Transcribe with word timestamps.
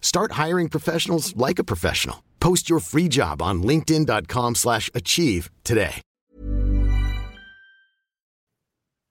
Start 0.00 0.32
hiring 0.32 0.70
professionals 0.70 1.36
like 1.36 1.58
a 1.58 1.64
professional. 1.64 2.22
Post 2.40 2.70
your 2.70 2.80
free 2.80 3.08
job 3.08 3.42
on 3.42 3.62
linkedin.com/achieve 3.62 4.54
slash 4.54 4.90
achieve 4.94 5.50
today. 5.62 6.02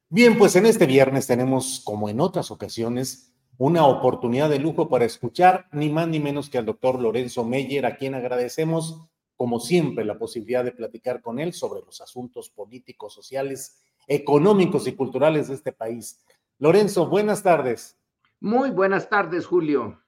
Bien, 0.09 0.37
pues 0.37 0.55
en 0.55 0.65
este 0.65 0.85
viernes 0.85 1.27
tenemos, 1.27 1.81
como 1.83 2.07
en 2.09 2.21
otras 2.21 2.51
ocasiones, 2.51 3.33
una 3.57 3.85
oportunidad 3.87 4.49
de 4.49 4.59
lujo 4.59 4.87
para 4.87 5.03
escuchar 5.03 5.67
ni 5.71 5.89
más 5.89 6.07
ni 6.07 6.19
menos 6.19 6.49
que 6.49 6.57
al 6.57 6.65
doctor 6.65 7.01
Lorenzo 7.01 7.43
Meyer, 7.43 7.85
a 7.85 7.97
quien 7.97 8.13
agradecemos, 8.13 9.09
como 9.35 9.59
siempre, 9.59 10.05
la 10.05 10.17
posibilidad 10.17 10.63
de 10.63 10.73
platicar 10.73 11.21
con 11.21 11.39
él 11.39 11.53
sobre 11.53 11.81
los 11.81 12.01
asuntos 12.01 12.49
políticos, 12.49 13.13
sociales, 13.13 13.81
económicos 14.07 14.87
y 14.87 14.93
culturales 14.93 15.47
de 15.47 15.55
este 15.55 15.71
país. 15.71 16.23
Lorenzo, 16.59 17.07
buenas 17.07 17.41
tardes. 17.41 17.97
Muy 18.39 18.69
buenas 18.69 19.09
tardes, 19.09 19.45
Julio. 19.45 20.04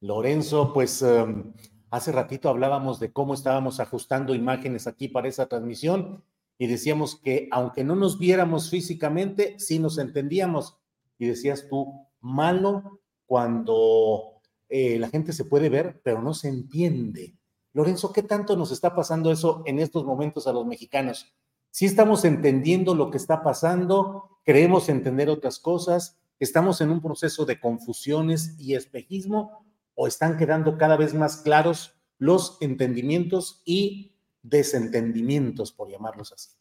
Lorenzo, 0.00 0.72
pues 0.72 1.02
um, 1.02 1.52
hace 1.90 2.10
ratito 2.10 2.48
hablábamos 2.48 3.00
de 3.00 3.12
cómo 3.12 3.34
estábamos 3.34 3.80
ajustando 3.80 4.34
imágenes 4.34 4.86
aquí 4.86 5.08
para 5.08 5.28
esa 5.28 5.46
transmisión 5.46 6.24
y 6.58 6.66
decíamos 6.66 7.16
que 7.16 7.48
aunque 7.50 7.84
no 7.84 7.96
nos 7.96 8.18
viéramos 8.18 8.70
físicamente, 8.70 9.58
sí 9.58 9.78
nos 9.78 9.98
entendíamos. 9.98 10.78
Y 11.18 11.26
decías 11.26 11.66
tú, 11.68 12.06
malo 12.20 13.00
cuando 13.26 14.40
eh, 14.68 14.98
la 14.98 15.08
gente 15.08 15.32
se 15.32 15.44
puede 15.44 15.68
ver, 15.68 16.00
pero 16.02 16.22
no 16.22 16.32
se 16.32 16.48
entiende. 16.48 17.36
Lorenzo, 17.72 18.12
¿qué 18.12 18.22
tanto 18.22 18.56
nos 18.56 18.72
está 18.72 18.94
pasando 18.94 19.30
eso 19.30 19.62
en 19.66 19.78
estos 19.78 20.04
momentos 20.04 20.46
a 20.46 20.52
los 20.52 20.66
mexicanos? 20.66 21.34
Si 21.70 21.86
estamos 21.86 22.24
entendiendo 22.24 22.94
lo 22.94 23.10
que 23.10 23.18
está 23.18 23.42
pasando, 23.42 24.40
creemos 24.44 24.88
entender 24.88 25.28
otras 25.28 25.60
cosas, 25.60 26.18
estamos 26.38 26.80
en 26.80 26.90
un 26.90 27.00
proceso 27.00 27.44
de 27.44 27.60
confusiones 27.60 28.56
y 28.58 28.74
espejismo 28.74 29.69
o 30.02 30.06
están 30.06 30.38
quedando 30.38 30.78
cada 30.78 30.96
vez 30.96 31.12
más 31.12 31.42
claros 31.42 31.94
los 32.16 32.56
entendimientos 32.62 33.60
y 33.66 34.14
desentendimientos, 34.40 35.72
por 35.72 35.90
llamarlos 35.90 36.32
así. 36.32 36.56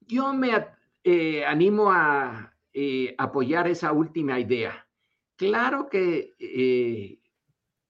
Yo 0.00 0.32
me 0.32 0.50
eh, 1.04 1.44
animo 1.44 1.92
a 1.92 2.52
eh, 2.72 3.14
apoyar 3.18 3.68
esa 3.68 3.92
última 3.92 4.40
idea. 4.40 4.84
Claro 5.36 5.88
que 5.88 6.34
eh, 6.40 7.20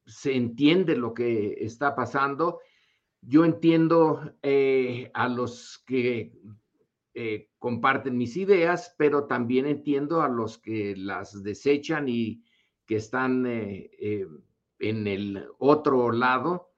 se 0.04 0.36
entiende 0.36 0.94
lo 0.94 1.14
que 1.14 1.54
está 1.60 1.96
pasando. 1.96 2.60
Yo 3.22 3.46
entiendo 3.46 4.34
a 5.14 5.28
los 5.28 5.82
que 5.86 6.32
comparten 7.58 8.18
mis 8.18 8.36
ideas, 8.36 8.94
pero 8.98 9.24
también 9.24 9.64
entiendo 9.64 10.20
a 10.20 10.28
los 10.28 10.58
que 10.58 10.94
las 10.96 11.42
desechan 11.42 12.10
y 12.10 12.44
que 12.84 12.96
están 12.96 13.46
en 14.82 15.06
el 15.06 15.46
otro 15.58 16.12
lado. 16.12 16.72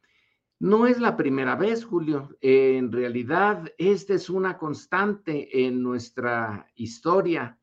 No 0.61 0.87
es 0.87 1.01
la 1.01 1.17
primera 1.17 1.57
vez, 1.57 1.85
Julio. 1.85 2.37
en 2.41 2.93
realidad, 2.93 3.73
esta 3.77 4.15
es 4.15 4.31
una 4.31 4.57
constante 4.57 5.67
en 5.67 5.83
nuestra 5.83 6.67
historia. 6.77 7.59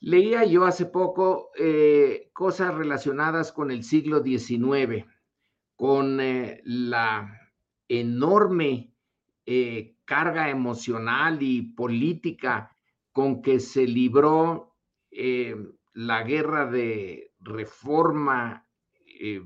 Leía 0.00 0.44
yo 0.44 0.64
hace 0.64 0.86
poco 0.86 1.50
eh, 1.56 2.30
cosas 2.32 2.74
relacionadas 2.74 3.52
con 3.52 3.70
el 3.70 3.82
siglo 3.82 4.22
XIX, 4.22 5.04
con 5.76 6.20
eh, 6.20 6.62
la 6.64 7.52
enorme 7.88 8.94
eh, 9.44 9.96
carga 10.04 10.50
emocional 10.50 11.42
y 11.42 11.62
política 11.62 12.70
con 13.12 13.42
que 13.42 13.58
se 13.58 13.86
libró 13.86 14.76
la 15.94 16.22
guerra 16.22 16.66
de 16.66 17.32
reforma 17.40 18.67
eh, 19.18 19.42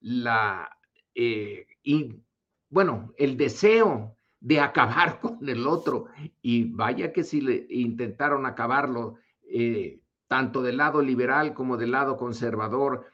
la, 0.00 0.68
eh, 1.14 1.66
y, 1.82 2.14
bueno, 2.68 3.12
el 3.16 3.36
deseo 3.36 4.16
de 4.40 4.60
acabar 4.60 5.20
con 5.20 5.48
el 5.48 5.66
otro. 5.66 6.06
Y 6.40 6.64
vaya 6.64 7.12
que 7.12 7.24
si 7.24 7.40
le 7.40 7.66
intentaron 7.70 8.46
acabarlo, 8.46 9.16
eh, 9.42 10.00
tanto 10.28 10.62
del 10.62 10.78
lado 10.78 11.02
liberal 11.02 11.54
como 11.54 11.76
del 11.76 11.92
lado 11.92 12.16
conservador, 12.16 13.06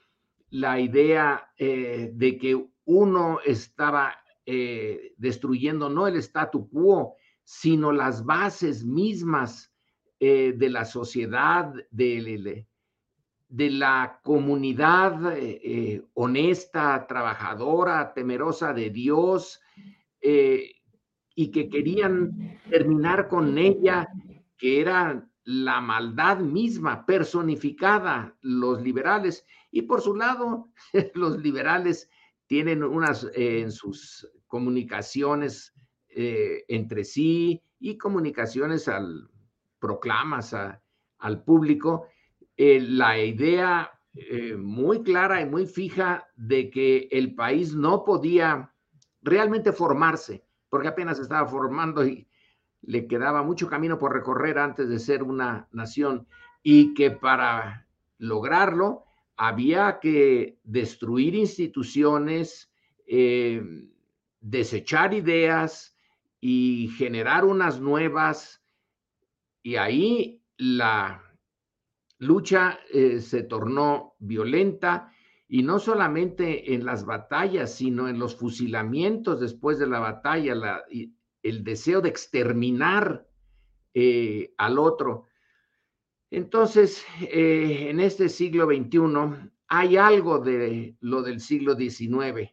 la 0.51 0.81
idea 0.81 1.53
de 1.59 2.39
que 2.41 2.71
uno 2.87 3.41
estaba 3.45 4.15
destruyendo 4.47 5.91
no 5.91 6.07
el 6.07 6.17
statu 6.17 6.71
quo, 6.71 7.17
sino 7.43 7.93
las 7.93 8.25
bases 8.25 8.83
mismas 8.85 9.71
de 10.19 10.69
la 10.71 10.87
sociedad, 10.87 11.75
del, 11.91 12.67
de 13.49 13.71
la 13.71 14.21
comunidad 14.23 15.37
eh, 15.37 15.61
eh, 15.63 16.05
honesta, 16.15 17.07
trabajadora, 17.07 18.13
temerosa 18.13 18.73
de 18.73 18.91
Dios, 18.91 19.61
eh, 20.21 20.75
y 21.35 21.51
que 21.51 21.69
querían 21.69 22.61
terminar 22.69 23.29
con 23.29 23.57
ella, 23.57 24.09
que 24.57 24.81
era 24.81 25.27
la 25.45 25.81
maldad 25.81 26.39
misma 26.39 27.07
personificada, 27.07 28.37
los 28.43 28.83
liberales. 28.83 29.47
Y 29.71 29.83
por 29.83 30.03
su 30.03 30.15
lado, 30.15 30.69
los 31.15 31.39
liberales 31.41 32.11
tienen 32.47 32.83
unas 32.83 33.27
en 33.35 33.71
sus 33.71 34.29
comunicaciones 34.47 35.75
entre 36.11 37.05
sí 37.05 37.63
y 37.79 37.97
comunicaciones 37.97 38.89
al 38.89 39.31
proclamas 39.79 40.55
al 40.55 41.45
público, 41.45 42.09
eh, 42.59 42.81
la 42.81 43.17
idea 43.17 43.93
eh, 44.15 44.57
muy 44.57 45.05
clara 45.05 45.41
y 45.41 45.47
muy 45.47 45.65
fija 45.65 46.27
de 46.35 46.71
que 46.71 47.09
el 47.13 47.37
país 47.37 47.73
no 47.73 48.05
podía 48.05 48.75
realmente 49.23 49.73
formarse, 49.73 50.45
porque 50.69 50.89
apenas 50.89 51.21
estaba 51.21 51.47
formando 51.47 52.05
y 52.05 52.27
le 52.83 53.07
quedaba 53.07 53.45
mucho 53.45 53.69
camino 53.69 53.97
por 53.97 54.13
recorrer 54.13 54.59
antes 54.59 54.89
de 54.89 54.99
ser 54.99 55.23
una 55.23 55.69
nación, 55.71 56.27
y 56.65 56.95
que 56.95 57.13
para 57.13 57.87
lograrlo 58.19 59.05
había 59.37 60.01
que 60.01 60.59
destruir 60.65 61.37
instituciones, 61.37 62.73
eh, 63.07 63.63
desechar 64.41 65.15
ideas 65.15 65.97
y 66.41 66.93
generar 66.99 67.45
unas 67.45 67.81
nuevas, 67.81 68.65
y 69.63 69.77
ahí 69.77 70.43
la 70.57 71.23
lucha 72.19 72.79
eh, 72.93 73.21
se 73.21 73.43
tornó 73.43 74.15
violenta 74.19 75.13
y 75.49 75.63
no 75.63 75.79
solamente 75.79 76.75
en 76.75 76.85
las 76.85 77.07
batallas, 77.07 77.75
sino 77.75 78.09
en 78.09 78.19
los 78.19 78.37
fusilamientos 78.37 79.41
después 79.41 79.79
de 79.79 79.87
la 79.87 79.99
batalla, 79.99 80.85
el 81.43 81.65
deseo 81.65 82.01
de 82.03 82.11
exterminar 82.11 83.27
eh, 83.95 84.55
al 84.59 84.79
otro. 84.79 85.27
Entonces, 86.31 87.05
eh, 87.23 87.89
en 87.89 88.01
este 88.01 88.29
siglo 88.29 88.67
XXI 88.67 89.51
hay 89.67 89.97
algo 89.97 90.39
de 90.39 90.97
lo 91.01 91.23
del 91.23 91.41
siglo 91.41 91.75
XIX, 91.75 92.53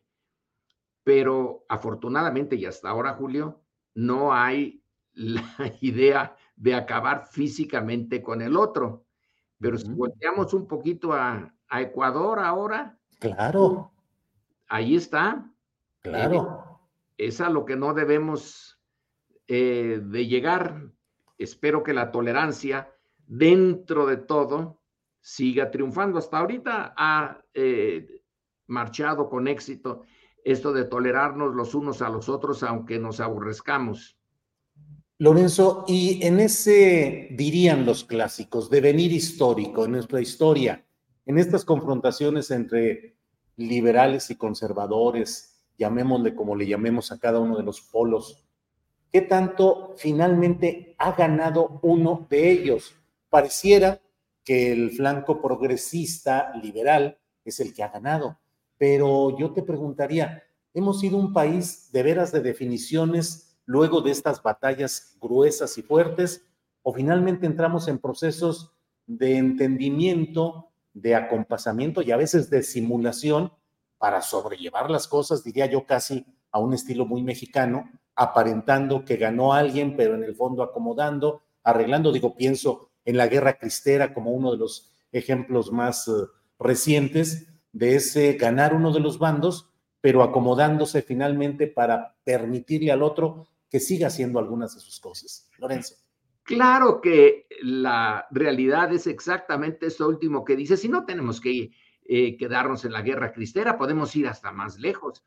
pero 1.03 1.65
afortunadamente 1.67 2.55
y 2.55 2.65
hasta 2.65 2.89
ahora, 2.89 3.13
Julio, 3.13 3.61
no 3.93 4.33
hay 4.33 4.81
la 5.13 5.43
idea 5.81 6.37
de 6.55 6.73
acabar 6.73 7.27
físicamente 7.27 8.23
con 8.23 8.41
el 8.41 8.55
otro. 8.55 9.04
Pero 9.59 9.77
si 9.77 9.89
volteamos 9.91 10.53
un 10.53 10.67
poquito 10.67 11.13
a, 11.13 11.51
Ecuador 11.71 12.39
ahora. 12.39 12.97
Claro. 13.19 13.91
Ahí 14.67 14.95
está. 14.95 15.51
Claro. 16.01 16.79
Eh, 17.17 17.27
es 17.27 17.41
a 17.41 17.49
lo 17.49 17.65
que 17.65 17.75
no 17.75 17.93
debemos 17.93 18.79
eh, 19.47 19.99
de 20.01 20.27
llegar. 20.27 20.89
Espero 21.37 21.83
que 21.83 21.93
la 21.93 22.11
tolerancia 22.11 22.89
dentro 23.27 24.05
de 24.05 24.17
todo 24.17 24.79
siga 25.19 25.71
triunfando. 25.71 26.19
Hasta 26.19 26.37
ahorita 26.37 26.93
ha 26.95 27.41
eh, 27.53 28.21
marchado 28.67 29.29
con 29.29 29.47
éxito 29.47 30.03
esto 30.45 30.71
de 30.71 30.85
tolerarnos 30.85 31.55
los 31.55 31.73
unos 31.73 32.03
a 32.03 32.09
los 32.09 32.29
otros, 32.29 32.61
aunque 32.63 32.99
nos 32.99 33.19
aborrezcamos. 33.19 34.17
Lorenzo, 35.17 35.85
y 35.87 36.25
en 36.25 36.41
ese, 36.41 37.29
dirían 37.31 37.85
los 37.85 38.03
clásicos, 38.03 38.69
devenir 38.69 39.13
histórico, 39.13 39.85
en 39.85 39.93
nuestra 39.93 40.19
historia, 40.19 40.85
en 41.25 41.37
estas 41.37 41.63
confrontaciones 41.63 42.51
entre 42.51 43.15
liberales 43.55 44.29
y 44.29 44.35
conservadores, 44.35 45.61
llamémosle 45.77 46.35
como 46.35 46.53
le 46.57 46.67
llamemos 46.67 47.13
a 47.13 47.19
cada 47.19 47.39
uno 47.39 47.55
de 47.55 47.63
los 47.63 47.79
polos, 47.79 48.45
¿qué 49.09 49.21
tanto 49.21 49.93
finalmente 49.95 50.95
ha 50.97 51.13
ganado 51.13 51.79
uno 51.81 52.27
de 52.29 52.51
ellos? 52.51 52.93
Pareciera 53.29 54.01
que 54.43 54.73
el 54.73 54.91
flanco 54.91 55.41
progresista, 55.41 56.51
liberal, 56.61 57.17
es 57.45 57.61
el 57.61 57.73
que 57.73 57.83
ha 57.83 57.87
ganado. 57.87 58.37
Pero 58.77 59.37
yo 59.39 59.53
te 59.53 59.63
preguntaría, 59.63 60.43
¿hemos 60.73 60.99
sido 60.99 61.17
un 61.17 61.31
país 61.31 61.89
de 61.93 62.03
veras 62.03 62.33
de 62.33 62.41
definiciones 62.41 63.44
luego 63.65 64.01
de 64.01 64.11
estas 64.11 64.41
batallas 64.41 65.17
gruesas 65.21 65.77
y 65.77 65.81
fuertes? 65.81 66.45
¿O 66.83 66.93
finalmente 66.93 67.45
entramos 67.45 67.87
en 67.87 67.99
procesos 67.99 68.71
de 69.07 69.37
entendimiento, 69.37 70.69
de 70.93 71.15
acompasamiento 71.15 72.01
y 72.01 72.11
a 72.11 72.17
veces 72.17 72.49
de 72.49 72.63
simulación 72.63 73.51
para 73.97 74.21
sobrellevar 74.21 74.89
las 74.89 75.07
cosas, 75.07 75.43
diría 75.43 75.65
yo 75.65 75.85
casi 75.85 76.25
a 76.51 76.59
un 76.59 76.73
estilo 76.73 77.05
muy 77.05 77.21
mexicano, 77.23 77.89
aparentando 78.15 79.03
que 79.03 79.17
ganó 79.17 79.53
alguien, 79.53 79.95
pero 79.97 80.15
en 80.15 80.23
el 80.23 80.35
fondo 80.35 80.63
acomodando, 80.63 81.41
arreglando, 81.63 82.11
digo, 82.11 82.35
pienso 82.35 82.89
en 83.03 83.17
la 83.17 83.27
guerra 83.27 83.57
cristera 83.57 84.13
como 84.13 84.31
uno 84.31 84.51
de 84.51 84.57
los 84.57 84.91
ejemplos 85.11 85.71
más 85.71 86.07
eh, 86.07 86.11
recientes 86.59 87.47
de 87.71 87.95
ese 87.95 88.33
ganar 88.33 88.73
uno 88.73 88.91
de 88.91 89.01
los 89.01 89.19
bandos, 89.19 89.69
pero 90.01 90.23
acomodándose 90.23 91.01
finalmente 91.01 91.67
para 91.67 92.15
permitirle 92.23 92.91
al 92.91 93.03
otro 93.03 93.47
que 93.75 93.81
siga 93.81 94.07
haciendo 94.07 94.39
algunas 94.39 94.73
de 94.73 94.79
sus 94.79 95.01
cosas. 95.01 95.49
Lorenzo. 95.57 95.95
Claro 96.43 97.01
que 97.01 97.45
la 97.61 98.25
realidad 98.31 98.93
es 98.93 99.05
exactamente 99.05 99.87
esto 99.87 100.07
último 100.07 100.45
que 100.45 100.55
dice, 100.55 100.77
si 100.77 100.87
no 100.87 101.03
tenemos 101.03 101.41
que 101.41 101.71
eh, 102.05 102.37
quedarnos 102.37 102.85
en 102.85 102.93
la 102.93 103.01
guerra 103.01 103.33
cristera, 103.33 103.77
podemos 103.77 104.15
ir 104.15 104.29
hasta 104.29 104.53
más 104.53 104.79
lejos. 104.79 105.25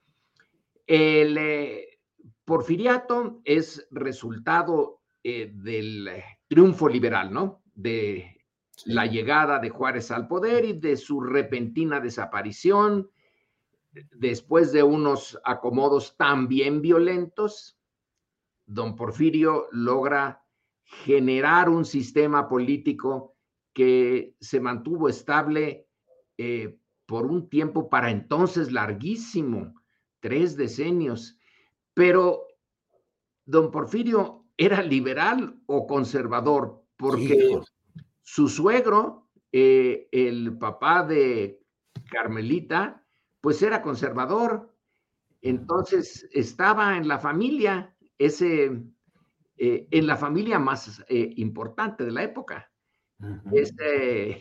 El 0.86 1.36
eh, 1.36 1.98
porfiriato 2.46 3.42
es 3.44 3.86
resultado 3.90 5.02
del 5.22 6.10
triunfo 6.48 6.88
liberal, 6.88 7.30
¿no? 7.30 7.62
de 7.74 8.46
la 8.86 9.04
llegada 9.04 9.58
de 9.58 9.68
Juárez 9.68 10.10
al 10.10 10.26
poder 10.26 10.64
y 10.64 10.72
de 10.72 10.96
su 10.96 11.20
repentina 11.20 12.00
desaparición, 12.00 13.10
después 14.12 14.72
de 14.72 14.82
unos 14.82 15.38
acomodos 15.44 16.16
también 16.16 16.80
violentos, 16.80 17.77
don 18.68 18.94
Porfirio 18.94 19.66
logra 19.72 20.44
generar 20.84 21.68
un 21.68 21.84
sistema 21.84 22.48
político 22.48 23.34
que 23.72 24.36
se 24.40 24.60
mantuvo 24.60 25.08
estable 25.08 25.88
eh, 26.36 26.78
por 27.06 27.26
un 27.26 27.48
tiempo 27.48 27.88
para 27.88 28.10
entonces 28.10 28.70
larguísimo, 28.70 29.74
tres 30.20 30.56
decenios, 30.56 31.38
pero 31.94 32.46
don 33.46 33.70
Porfirio 33.70 34.44
era 34.56 34.82
liberal 34.82 35.62
o 35.66 35.86
conservador, 35.86 36.84
porque 36.96 37.58
su 38.22 38.48
suegro, 38.48 39.30
eh, 39.50 40.08
el 40.12 40.58
papá 40.58 41.04
de 41.04 41.62
Carmelita, 42.10 43.06
pues 43.40 43.62
era 43.62 43.80
conservador. 43.80 44.74
Entonces 45.40 46.28
estaba 46.32 46.96
en 46.98 47.08
la 47.08 47.18
familia, 47.18 47.96
ese, 48.18 48.82
eh, 49.56 49.88
en 49.90 50.06
la 50.06 50.16
familia 50.16 50.58
más 50.58 51.04
eh, 51.08 51.32
importante 51.36 52.04
de 52.04 52.12
la 52.12 52.22
época. 52.22 52.70
Ese 53.52 54.40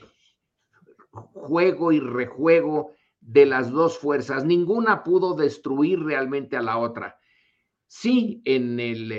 juego 1.10 1.92
y 1.92 2.00
rejuego 2.00 2.92
de 3.20 3.48
las 3.48 3.72
dos 3.72 3.98
fuerzas, 3.98 4.46
ninguna 4.46 5.04
pudo 5.04 5.34
destruir 5.34 6.04
realmente 6.04 6.56
a 6.56 6.62
la 6.62 6.78
otra. 6.78 7.18
Sí, 7.88 8.42
en 8.46 8.80
el 8.80 9.12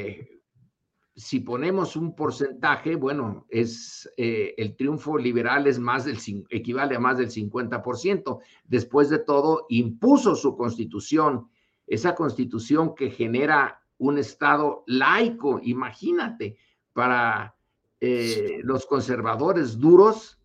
si 1.19 1.41
ponemos 1.41 1.97
un 1.97 2.15
porcentaje, 2.15 2.95
bueno, 2.95 3.45
es 3.49 4.09
eh, 4.17 4.55
el 4.57 4.77
triunfo 4.77 5.19
liberal 5.19 5.67
es 5.67 5.81
más 5.81 6.05
del 6.05 6.19
equivale 6.49 6.95
a 6.95 7.01
más 7.01 7.19
del 7.19 7.29
50%. 7.29 8.39
Después 8.63 9.11
de 9.11 9.19
todo, 9.19 9.67
impuso 9.69 10.37
su 10.37 10.57
constitución, 10.57 11.49
esa 11.89 12.15
constitución 12.15 12.95
que 12.95 13.11
genera 13.11 13.83
un 13.99 14.19
estado 14.19 14.85
laico, 14.87 15.61
imagínate, 15.63 16.57
para 16.93 17.55
eh, 18.01 18.61
los 18.63 18.87
conservadores 18.87 19.79
duros, 19.79 20.39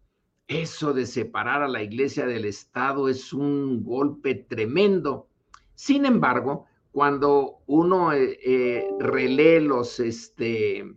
eso 0.47 0.93
de 0.93 1.05
separar 1.05 1.63
a 1.63 1.67
la 1.67 1.81
iglesia 1.81 2.25
del 2.25 2.45
estado 2.45 3.07
es 3.07 3.33
un 3.33 3.83
golpe 3.83 4.35
tremendo. 4.35 5.29
Sin 5.73 6.05
embargo, 6.05 6.65
cuando 6.91 7.63
uno 7.65 8.13
eh, 8.13 8.39
eh, 8.45 8.87
relee 8.99 9.59
los, 9.61 9.99
este, 9.99 10.95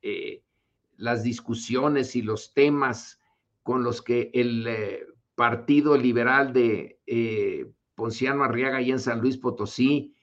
eh, 0.00 0.42
las 0.96 1.24
discusiones 1.24 2.14
y 2.14 2.22
los 2.22 2.54
temas 2.54 3.20
con 3.64 3.82
los 3.82 4.02
que 4.02 4.30
el 4.34 4.68
Partido 5.34 5.96
Liberal 5.96 6.52
de 6.52 7.00
Ponciano 7.96 8.44
Arriaga 8.44 8.80
y 8.82 8.92
en 8.92 9.00
San 9.00 9.20
Luis 9.20 9.36
Potosí 9.36 10.14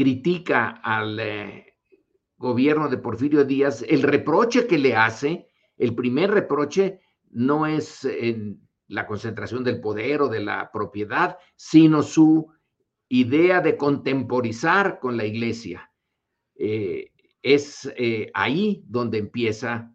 critica 0.00 0.80
al 0.82 1.20
gobierno 2.38 2.88
de 2.88 2.96
Porfirio 2.96 3.44
Díaz, 3.44 3.84
el 3.86 4.02
reproche 4.02 4.66
que 4.66 4.78
le 4.78 4.96
hace, 4.96 5.46
el 5.76 5.94
primer 5.94 6.30
reproche 6.30 7.00
no 7.32 7.66
es 7.66 8.08
la 8.88 9.06
concentración 9.06 9.62
del 9.62 9.82
poder 9.82 10.22
o 10.22 10.28
de 10.28 10.40
la 10.40 10.70
propiedad, 10.72 11.36
sino 11.54 12.02
su 12.02 12.50
idea 13.10 13.60
de 13.60 13.76
contemporizar 13.76 15.00
con 15.00 15.18
la 15.18 15.26
iglesia. 15.26 15.92
Eh, 16.54 17.12
es 17.42 17.92
eh, 17.98 18.30
ahí 18.32 18.82
donde 18.86 19.18
empieza 19.18 19.94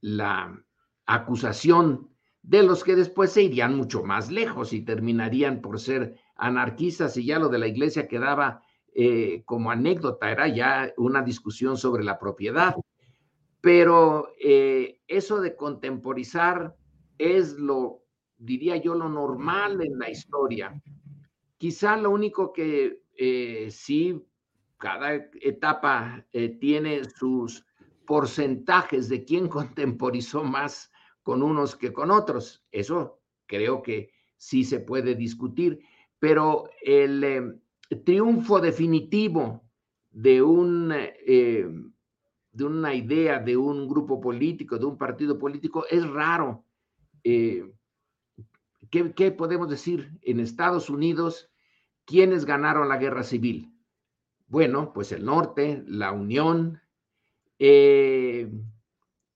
la 0.00 0.60
acusación 1.06 2.10
de 2.42 2.64
los 2.64 2.82
que 2.82 2.96
después 2.96 3.30
se 3.30 3.44
irían 3.44 3.76
mucho 3.76 4.02
más 4.02 4.32
lejos 4.32 4.72
y 4.72 4.80
terminarían 4.80 5.60
por 5.60 5.78
ser 5.78 6.16
anarquistas 6.34 7.16
y 7.16 7.26
ya 7.26 7.38
lo 7.38 7.48
de 7.48 7.58
la 7.60 7.68
iglesia 7.68 8.08
quedaba 8.08 8.64
eh, 9.00 9.42
como 9.44 9.70
anécdota, 9.70 10.28
era 10.28 10.48
ya 10.48 10.92
una 10.96 11.22
discusión 11.22 11.76
sobre 11.76 12.02
la 12.02 12.18
propiedad. 12.18 12.74
Pero 13.60 14.32
eso 14.38 15.40
de 15.40 15.54
contemporizar 15.54 16.74
es 17.16 17.54
lo, 17.54 18.02
diría 18.38 18.76
yo, 18.76 18.96
lo 18.96 19.08
normal 19.08 19.80
en 19.82 20.00
la 20.00 20.10
historia. 20.10 20.82
Quizá 21.58 21.96
lo 21.96 22.10
único 22.10 22.52
que 22.52 23.02
eh, 23.16 23.68
sí, 23.70 24.20
cada 24.78 25.14
etapa 25.42 26.26
eh, 26.32 26.48
tiene 26.48 27.04
sus 27.04 27.64
porcentajes 28.04 29.08
de 29.08 29.24
quién 29.24 29.46
contemporizó 29.48 30.42
más 30.42 30.90
con 31.22 31.44
unos 31.44 31.76
que 31.76 31.92
con 31.92 32.10
otros. 32.10 32.64
Eso 32.72 33.20
creo 33.46 33.80
que 33.80 34.10
sí 34.36 34.64
se 34.64 34.80
puede 34.80 35.14
discutir, 35.14 35.78
pero 36.18 36.64
el 36.82 37.60
triunfo 38.04 38.60
definitivo 38.60 39.62
de, 40.10 40.42
un, 40.42 40.92
em, 41.26 41.92
de 42.52 42.64
una 42.64 42.94
idea, 42.94 43.38
de 43.38 43.56
un 43.56 43.88
grupo 43.88 44.20
político, 44.20 44.78
de 44.78 44.86
un 44.86 44.98
partido 44.98 45.38
político, 45.38 45.86
es 45.90 46.08
raro. 46.08 46.64
Eh, 47.24 47.72
¿qué, 48.90 49.30
podemos 49.30 49.68
decir? 49.68 50.18
En 50.22 50.40
Estados 50.40 50.90
Unidos, 50.90 51.50
¿quiénes 52.04 52.44
ganaron 52.44 52.88
la 52.88 52.96
guerra 52.96 53.22
civil? 53.22 53.72
Bueno, 54.46 54.92
pues 54.92 55.12
el 55.12 55.24
norte, 55.24 55.84
la 55.86 56.12
Unión, 56.12 56.80
eh, 57.58 58.50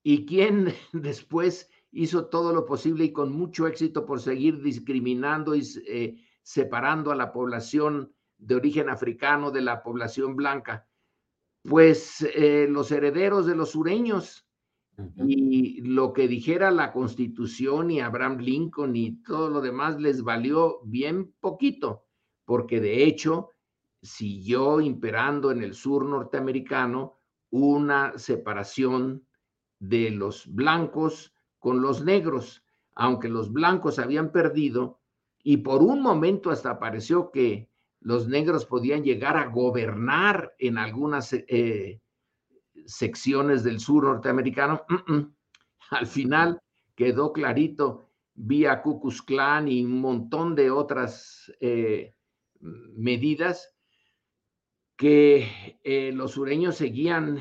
y 0.02 0.26
quién 0.26 0.72
después 0.92 1.70
hizo 1.90 2.26
todo 2.26 2.52
lo 2.52 2.64
posible 2.64 3.04
y 3.04 3.12
con 3.12 3.32
mucho 3.32 3.66
éxito 3.66 4.06
por 4.06 4.20
seguir 4.20 4.62
discriminando 4.62 5.54
y 5.54 5.62
eh, 5.86 6.16
separando 6.42 7.12
a 7.12 7.16
la 7.16 7.32
población 7.32 8.12
de 8.42 8.54
origen 8.56 8.90
africano 8.90 9.50
de 9.50 9.62
la 9.62 9.82
población 9.82 10.36
blanca. 10.36 10.86
pues 11.62 12.22
eh, 12.34 12.66
los 12.68 12.90
herederos 12.90 13.46
de 13.46 13.54
los 13.54 13.70
sureños. 13.70 14.46
Y 15.16 15.80
lo 15.80 16.12
que 16.12 16.28
dijera 16.28 16.70
la 16.70 16.92
constitución 16.92 17.90
y 17.90 18.00
Abraham 18.00 18.38
Lincoln 18.38 18.94
y 18.94 19.22
todo 19.22 19.48
lo 19.48 19.60
demás 19.60 19.98
les 19.98 20.22
valió 20.22 20.80
bien 20.84 21.32
poquito, 21.40 22.04
porque 22.44 22.78
de 22.78 23.04
hecho 23.04 23.50
siguió 24.02 24.80
imperando 24.80 25.50
en 25.50 25.62
el 25.62 25.74
sur 25.74 26.04
norteamericano 26.04 27.18
una 27.50 28.18
separación 28.18 29.26
de 29.78 30.10
los 30.10 30.46
blancos 30.52 31.32
con 31.58 31.80
los 31.80 32.04
negros, 32.04 32.62
aunque 32.94 33.28
los 33.28 33.50
blancos 33.50 33.98
habían 33.98 34.30
perdido 34.30 35.00
y 35.42 35.58
por 35.58 35.82
un 35.82 36.02
momento 36.02 36.50
hasta 36.50 36.78
pareció 36.78 37.30
que 37.30 37.71
los 38.04 38.26
negros 38.26 38.66
podían 38.66 39.04
llegar 39.04 39.36
a 39.36 39.46
gobernar 39.46 40.54
en 40.58 40.78
algunas 40.78 41.32
eh, 41.32 42.00
secciones 42.84 43.62
del 43.62 43.78
sur 43.80 44.04
norteamericano. 44.04 44.84
Al 45.90 46.06
final 46.06 46.60
quedó 46.96 47.32
clarito 47.32 48.08
vía 48.34 48.82
Ku 48.82 49.00
Klux 49.00 49.22
Klan 49.22 49.68
y 49.68 49.84
un 49.84 50.00
montón 50.00 50.54
de 50.54 50.70
otras 50.70 51.52
eh, 51.60 52.14
medidas 52.60 53.74
que 54.96 55.78
eh, 55.84 56.12
los 56.12 56.32
sureños 56.32 56.76
seguían 56.76 57.38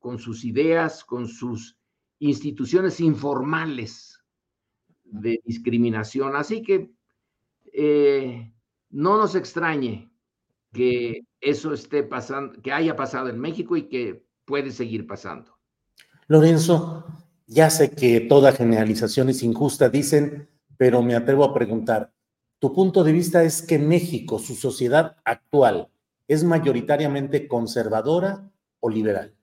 con 0.00 0.18
sus 0.18 0.44
ideas, 0.44 1.04
con 1.04 1.28
sus 1.28 1.78
instituciones 2.18 2.98
informales 2.98 4.20
de 5.04 5.40
discriminación. 5.44 6.34
Así 6.34 6.60
que 6.60 6.90
no 8.90 9.16
nos 9.16 9.34
extrañe 9.34 10.10
que 10.72 11.24
eso 11.40 11.72
esté 11.72 12.02
pasando, 12.02 12.60
que 12.62 12.72
haya 12.72 12.96
pasado 12.96 13.28
en 13.28 13.38
México 13.38 13.76
y 13.76 13.88
que 13.88 14.24
puede 14.44 14.70
seguir 14.70 15.06
pasando. 15.06 15.58
Lorenzo, 16.26 17.06
ya 17.46 17.70
sé 17.70 17.90
que 17.94 18.20
toda 18.20 18.52
generalización 18.52 19.30
es 19.30 19.42
injusta, 19.42 19.88
dicen, 19.88 20.48
pero 20.76 21.02
me 21.02 21.16
atrevo 21.16 21.44
a 21.44 21.54
preguntar, 21.54 22.12
¿tu 22.58 22.74
punto 22.74 23.02
de 23.04 23.12
vista 23.12 23.42
es 23.44 23.62
que 23.62 23.78
México, 23.78 24.38
su 24.38 24.54
sociedad 24.54 25.16
actual, 25.24 25.88
es 26.26 26.44
mayoritariamente 26.44 27.48
conservadora 27.48 28.50
o 28.80 28.90
liberal? 28.90 29.34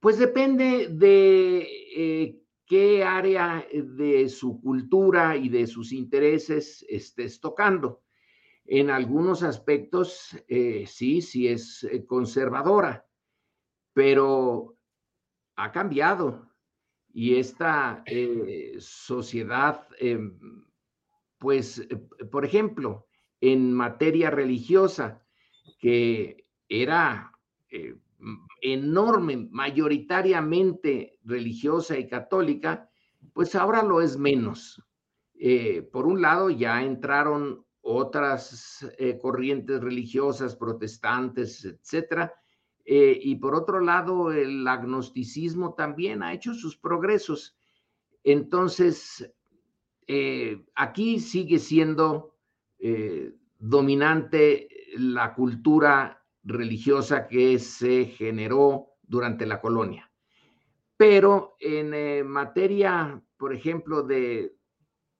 Pues 0.00 0.18
depende 0.18 0.88
de 0.88 1.66
eh, 1.94 2.42
qué 2.64 3.04
área 3.04 3.66
de 3.72 4.28
su 4.30 4.60
cultura 4.60 5.36
y 5.36 5.50
de 5.50 5.66
sus 5.66 5.92
intereses 5.92 6.84
estés 6.88 7.38
tocando. 7.38 8.00
En 8.72 8.88
algunos 8.88 9.42
aspectos, 9.42 10.40
eh, 10.46 10.84
sí, 10.86 11.22
sí 11.22 11.48
es 11.48 11.82
eh, 11.82 12.06
conservadora, 12.06 13.04
pero 13.92 14.76
ha 15.56 15.72
cambiado 15.72 16.48
y 17.12 17.34
esta 17.34 18.04
eh, 18.06 18.76
sociedad, 18.78 19.88
pues, 21.38 21.84
por 22.30 22.44
ejemplo, 22.44 23.08
en 23.40 23.72
materia 23.72 24.30
religiosa, 24.30 25.26
que 25.80 26.46
era 26.68 27.32
enorme, 28.62 29.48
mayoritariamente 29.50 31.18
religiosa 31.24 31.98
y 31.98 32.06
católica, 32.06 32.88
pues 33.32 33.56
ahora 33.56 33.82
lo 33.82 34.00
es 34.00 34.16
menos. 34.16 34.80
por 35.90 36.06
un 36.06 36.22
lado, 36.22 36.50
ya 36.50 36.84
entraron 36.84 37.66
otras 37.92 38.86
eh, 38.98 39.18
corrientes 39.18 39.80
religiosas, 39.80 40.56
protestantes, 40.56 41.64
etcétera. 41.64 42.32
Eh, 42.84 43.18
y 43.22 43.36
por 43.36 43.54
otro 43.54 43.80
lado, 43.80 44.32
el 44.32 44.66
agnosticismo 44.66 45.74
también 45.74 46.22
ha 46.22 46.32
hecho 46.32 46.54
sus 46.54 46.76
progresos. 46.76 47.56
Entonces, 48.22 49.32
eh, 50.06 50.64
aquí 50.74 51.20
sigue 51.20 51.58
siendo 51.58 52.28
dominante 53.58 54.66
la 54.96 55.34
cultura 55.34 56.24
religiosa 56.42 57.28
que 57.28 57.58
se 57.58 58.06
generó 58.06 58.94
durante 59.02 59.44
la 59.44 59.60
colonia. 59.60 60.10
Pero 60.96 61.56
en 61.60 62.26
materia, 62.26 63.22
por 63.36 63.52
ejemplo, 63.52 64.02
de 64.02 64.56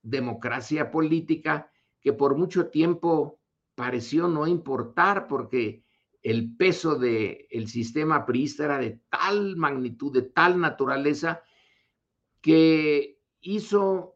democracia 0.02 0.90
política, 0.90 1.69
que 2.00 2.12
por 2.12 2.36
mucho 2.36 2.68
tiempo 2.68 3.40
pareció 3.74 4.28
no 4.28 4.46
importar 4.46 5.26
porque 5.26 5.84
el 6.22 6.56
peso 6.56 6.96
del 6.96 7.46
el 7.50 7.68
sistema 7.68 8.26
priista 8.26 8.64
era 8.64 8.78
de 8.78 9.00
tal 9.08 9.56
magnitud, 9.56 10.12
de 10.12 10.22
tal 10.22 10.60
naturaleza, 10.60 11.42
que 12.40 13.18
hizo 13.40 14.14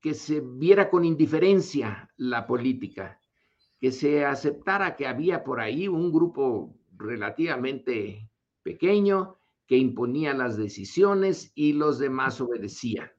que 0.00 0.14
se 0.14 0.40
viera 0.40 0.90
con 0.90 1.04
indiferencia 1.04 2.10
la 2.16 2.46
política, 2.46 3.20
que 3.80 3.92
se 3.92 4.24
aceptara 4.24 4.96
que 4.96 5.06
había 5.06 5.44
por 5.44 5.60
ahí 5.60 5.86
un 5.86 6.12
grupo 6.12 6.76
relativamente 6.96 8.28
pequeño 8.62 9.38
que 9.66 9.76
imponía 9.76 10.34
las 10.34 10.56
decisiones 10.56 11.52
y 11.54 11.72
los 11.72 11.98
demás 11.98 12.40
obedecían. 12.40 13.10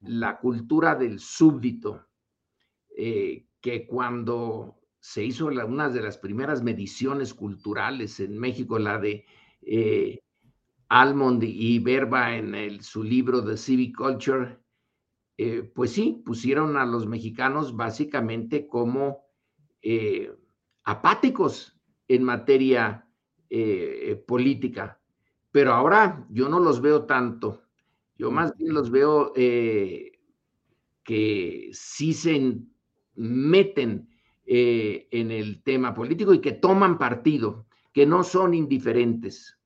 La 0.00 0.40
cultura 0.40 0.96
del 0.96 1.20
súbdito, 1.20 2.06
eh, 3.02 3.46
que 3.62 3.86
cuando 3.86 4.78
se 4.98 5.24
hizo 5.24 5.46
una 5.46 5.88
de 5.88 6.02
las 6.02 6.18
primeras 6.18 6.62
mediciones 6.62 7.32
culturales 7.32 8.20
en 8.20 8.38
México, 8.38 8.78
la 8.78 8.98
de 8.98 9.24
eh, 9.62 10.20
Almond 10.90 11.42
y 11.44 11.78
Verba 11.78 12.36
en 12.36 12.82
su 12.82 13.02
libro 13.02 13.42
The 13.42 13.56
Civic 13.56 13.96
Culture, 13.96 14.58
eh, 15.38 15.62
pues 15.74 15.92
sí, 15.92 16.22
pusieron 16.26 16.76
a 16.76 16.84
los 16.84 17.06
mexicanos 17.06 17.74
básicamente 17.74 18.68
como 18.68 19.24
apáticos 20.84 21.80
en 22.06 22.22
materia 22.22 23.08
política. 24.26 25.00
Pero 25.50 25.72
ahora 25.72 26.26
yo 26.28 26.50
no 26.50 26.60
los 26.60 26.82
veo 26.82 27.06
tanto. 27.06 27.62
Yo 28.18 28.30
más 28.30 28.54
bien 28.58 28.74
los 28.74 28.90
veo 28.90 29.32
que 31.02 31.70
sí 31.72 32.12
se 32.12 32.60
meten 33.20 34.08
eh, 34.46 35.06
en 35.10 35.30
el 35.30 35.62
tema 35.62 35.94
político 35.94 36.32
y 36.32 36.40
que 36.40 36.52
toman 36.52 36.98
partido, 36.98 37.66
que 37.92 38.06
no 38.06 38.24
son 38.24 38.54
indiferentes. 38.54 39.58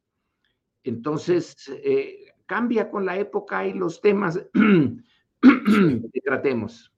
Entonces, 0.83 1.57
eh, 1.85 2.33
cambia 2.47 2.91
con 2.91 3.07
la 3.07 3.17
época 3.17 3.65
y 3.67 3.73
los 3.73 4.01
temas 4.01 4.41
que 5.43 6.21
tratemos. 6.25 6.93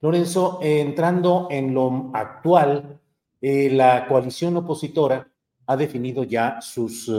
Lorenzo, 0.00 0.60
entrando 0.62 1.48
en 1.50 1.74
lo 1.74 2.12
actual, 2.14 3.00
eh, 3.40 3.68
la 3.70 4.06
coalición 4.06 4.56
opositora 4.56 5.28
ha 5.66 5.76
definido 5.76 6.22
ya 6.22 6.60
sus 6.60 7.10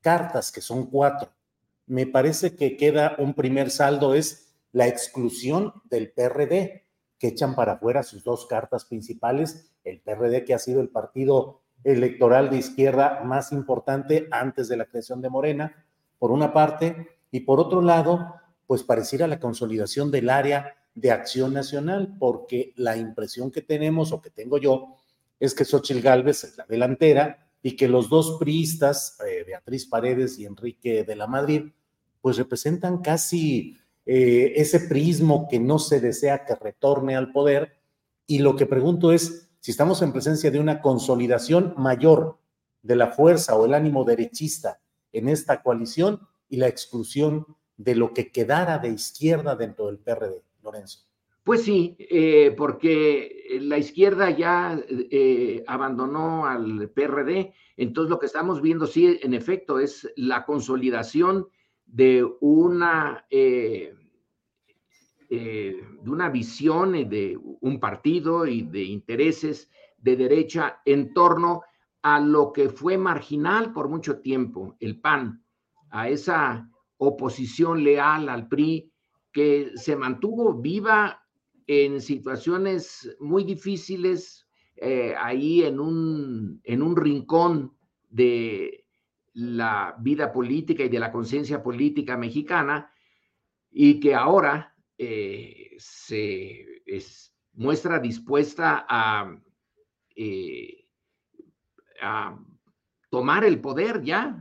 cartas, 0.00 0.52
que 0.52 0.60
son 0.60 0.86
cuatro. 0.86 1.28
Me 1.86 2.06
parece 2.06 2.54
que 2.54 2.76
queda 2.76 3.16
un 3.18 3.34
primer 3.34 3.70
saldo, 3.70 4.14
es 4.14 4.54
la 4.72 4.86
exclusión 4.86 5.74
del 5.90 6.12
PRD 6.12 6.84
que 7.20 7.28
echan 7.28 7.54
para 7.54 7.74
afuera 7.74 8.02
sus 8.02 8.24
dos 8.24 8.46
cartas 8.46 8.86
principales, 8.86 9.70
el 9.84 10.00
PRD, 10.00 10.44
que 10.44 10.54
ha 10.54 10.58
sido 10.58 10.80
el 10.80 10.88
partido 10.88 11.60
electoral 11.84 12.48
de 12.48 12.56
izquierda 12.56 13.20
más 13.24 13.52
importante 13.52 14.26
antes 14.30 14.68
de 14.68 14.78
la 14.78 14.86
creación 14.86 15.20
de 15.20 15.28
Morena, 15.28 15.86
por 16.18 16.30
una 16.32 16.54
parte, 16.54 17.08
y 17.30 17.40
por 17.40 17.60
otro 17.60 17.82
lado, 17.82 18.36
pues 18.66 18.82
pareciera 18.82 19.26
la 19.26 19.38
consolidación 19.38 20.10
del 20.10 20.30
área 20.30 20.74
de 20.94 21.12
acción 21.12 21.52
nacional, 21.52 22.16
porque 22.18 22.72
la 22.76 22.96
impresión 22.96 23.50
que 23.50 23.60
tenemos 23.60 24.12
o 24.12 24.22
que 24.22 24.30
tengo 24.30 24.56
yo 24.56 24.96
es 25.38 25.54
que 25.54 25.66
Xochitl 25.66 26.00
Gálvez 26.00 26.44
es 26.44 26.56
la 26.56 26.64
delantera 26.66 27.50
y 27.62 27.76
que 27.76 27.86
los 27.86 28.08
dos 28.08 28.38
priistas, 28.40 29.18
eh, 29.26 29.44
Beatriz 29.46 29.86
Paredes 29.86 30.38
y 30.38 30.46
Enrique 30.46 31.04
de 31.04 31.16
la 31.16 31.26
Madrid, 31.26 31.70
pues 32.22 32.38
representan 32.38 32.98
casi 32.98 33.76
eh, 34.12 34.54
ese 34.56 34.80
prismo 34.80 35.46
que 35.48 35.60
no 35.60 35.78
se 35.78 36.00
desea 36.00 36.44
que 36.44 36.56
retorne 36.56 37.14
al 37.14 37.30
poder. 37.30 37.76
Y 38.26 38.40
lo 38.40 38.56
que 38.56 38.66
pregunto 38.66 39.12
es 39.12 39.48
si 39.60 39.70
estamos 39.70 40.02
en 40.02 40.12
presencia 40.12 40.50
de 40.50 40.58
una 40.58 40.80
consolidación 40.80 41.74
mayor 41.76 42.40
de 42.82 42.96
la 42.96 43.12
fuerza 43.12 43.54
o 43.54 43.66
el 43.66 43.72
ánimo 43.72 44.02
derechista 44.02 44.80
en 45.12 45.28
esta 45.28 45.62
coalición 45.62 46.26
y 46.48 46.56
la 46.56 46.66
exclusión 46.66 47.46
de 47.76 47.94
lo 47.94 48.12
que 48.12 48.32
quedara 48.32 48.78
de 48.78 48.88
izquierda 48.88 49.54
dentro 49.54 49.86
del 49.86 49.98
PRD, 49.98 50.42
Lorenzo. 50.64 51.06
Pues 51.44 51.62
sí, 51.62 51.96
eh, 52.00 52.52
porque 52.58 53.58
la 53.60 53.78
izquierda 53.78 54.30
ya 54.30 54.76
eh, 54.88 55.62
abandonó 55.68 56.46
al 56.46 56.90
PRD, 56.90 57.54
entonces 57.76 58.10
lo 58.10 58.18
que 58.18 58.26
estamos 58.26 58.60
viendo, 58.60 58.88
sí, 58.88 59.20
en 59.22 59.34
efecto, 59.34 59.78
es 59.78 60.12
la 60.16 60.44
consolidación 60.44 61.46
de 61.86 62.26
una, 62.40 63.24
eh, 63.30 63.94
eh, 65.32 65.80
de 66.02 66.10
una 66.10 66.28
visión 66.28 66.90
de 67.08 67.38
un 67.60 67.78
partido 67.78 68.48
y 68.48 68.62
de 68.62 68.82
intereses 68.82 69.70
de 69.96 70.16
derecha 70.16 70.82
en 70.84 71.14
torno 71.14 71.62
a 72.02 72.18
lo 72.18 72.52
que 72.52 72.68
fue 72.68 72.98
marginal 72.98 73.72
por 73.72 73.88
mucho 73.88 74.18
tiempo, 74.18 74.76
el 74.80 75.00
PAN, 75.00 75.44
a 75.90 76.08
esa 76.08 76.68
oposición 76.96 77.84
leal 77.84 78.28
al 78.28 78.48
PRI 78.48 78.90
que 79.30 79.70
se 79.76 79.94
mantuvo 79.94 80.54
viva 80.54 81.22
en 81.68 82.00
situaciones 82.00 83.16
muy 83.20 83.44
difíciles, 83.44 84.48
eh, 84.74 85.14
ahí 85.16 85.62
en 85.62 85.78
un, 85.78 86.60
en 86.64 86.82
un 86.82 86.96
rincón 86.96 87.76
de 88.08 88.84
la 89.34 89.94
vida 90.00 90.32
política 90.32 90.82
y 90.82 90.88
de 90.88 90.98
la 90.98 91.12
conciencia 91.12 91.62
política 91.62 92.16
mexicana, 92.16 92.90
y 93.70 94.00
que 94.00 94.16
ahora 94.16 94.69
eh, 95.02 95.76
se 95.78 96.66
muestra 97.54 97.98
dispuesta 97.98 98.84
a, 98.88 99.34
eh, 100.14 100.86
a, 102.02 102.38
tomar 103.08 103.44
el 103.44 103.60
poder 103.60 104.02
ya. 104.02 104.36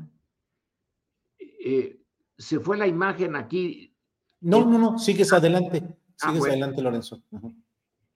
se 2.38 2.60
fue 2.60 2.78
la 2.78 2.88
imagen 2.88 3.36
aquí. 3.36 3.96
No, 4.42 4.66
no, 4.66 4.78
no, 4.78 5.00
sigues 5.00 5.32
adelante, 5.34 5.84
ah, 6.22 6.32
sigues 6.32 6.46
adelante, 6.46 6.82
Lorenzo. 6.82 7.24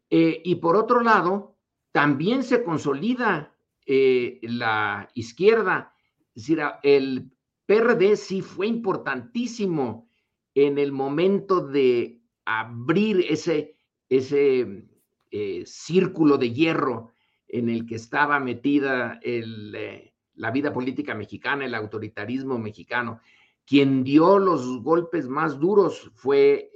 y 0.09 0.55
por 0.55 0.75
otro 0.75 1.01
lado, 1.01 1.53
también 1.93 2.43
se 2.43 2.63
consolida 2.63 3.55
eh, 3.85 4.39
la 4.41 5.09
izquierda. 5.13 5.93
Es 6.35 6.47
decir, 6.47 6.61
el 6.81 7.31
PRD 7.65 8.15
sí 8.15 8.41
fue 8.41 8.67
importantísimo 8.67 10.09
en 10.55 10.77
el 10.77 10.91
momento 10.91 11.65
de 11.65 12.22
abrir 12.45 13.25
ese, 13.29 13.75
ese 14.09 14.85
eh, 15.31 15.63
círculo 15.65 16.37
de 16.37 16.51
hierro 16.51 17.11
en 17.47 17.69
el 17.69 17.85
que 17.85 17.95
estaba 17.95 18.39
metida 18.39 19.19
eh, 19.23 20.13
la 20.35 20.51
vida 20.51 20.73
política 20.73 21.13
mexicana, 21.15 21.65
el 21.65 21.75
autoritarismo 21.75 22.57
mexicano. 22.57 23.19
Quien 23.65 24.03
dio 24.03 24.39
los 24.39 24.81
golpes 24.81 25.27
más 25.27 25.59
duros 25.59 26.11
fue 26.15 26.69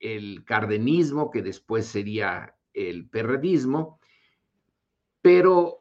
el 0.00 0.44
cardenismo, 0.44 1.30
que 1.30 1.42
después 1.42 1.86
sería 1.86 2.54
el 2.72 3.08
perredismo, 3.08 3.98
pero 5.20 5.78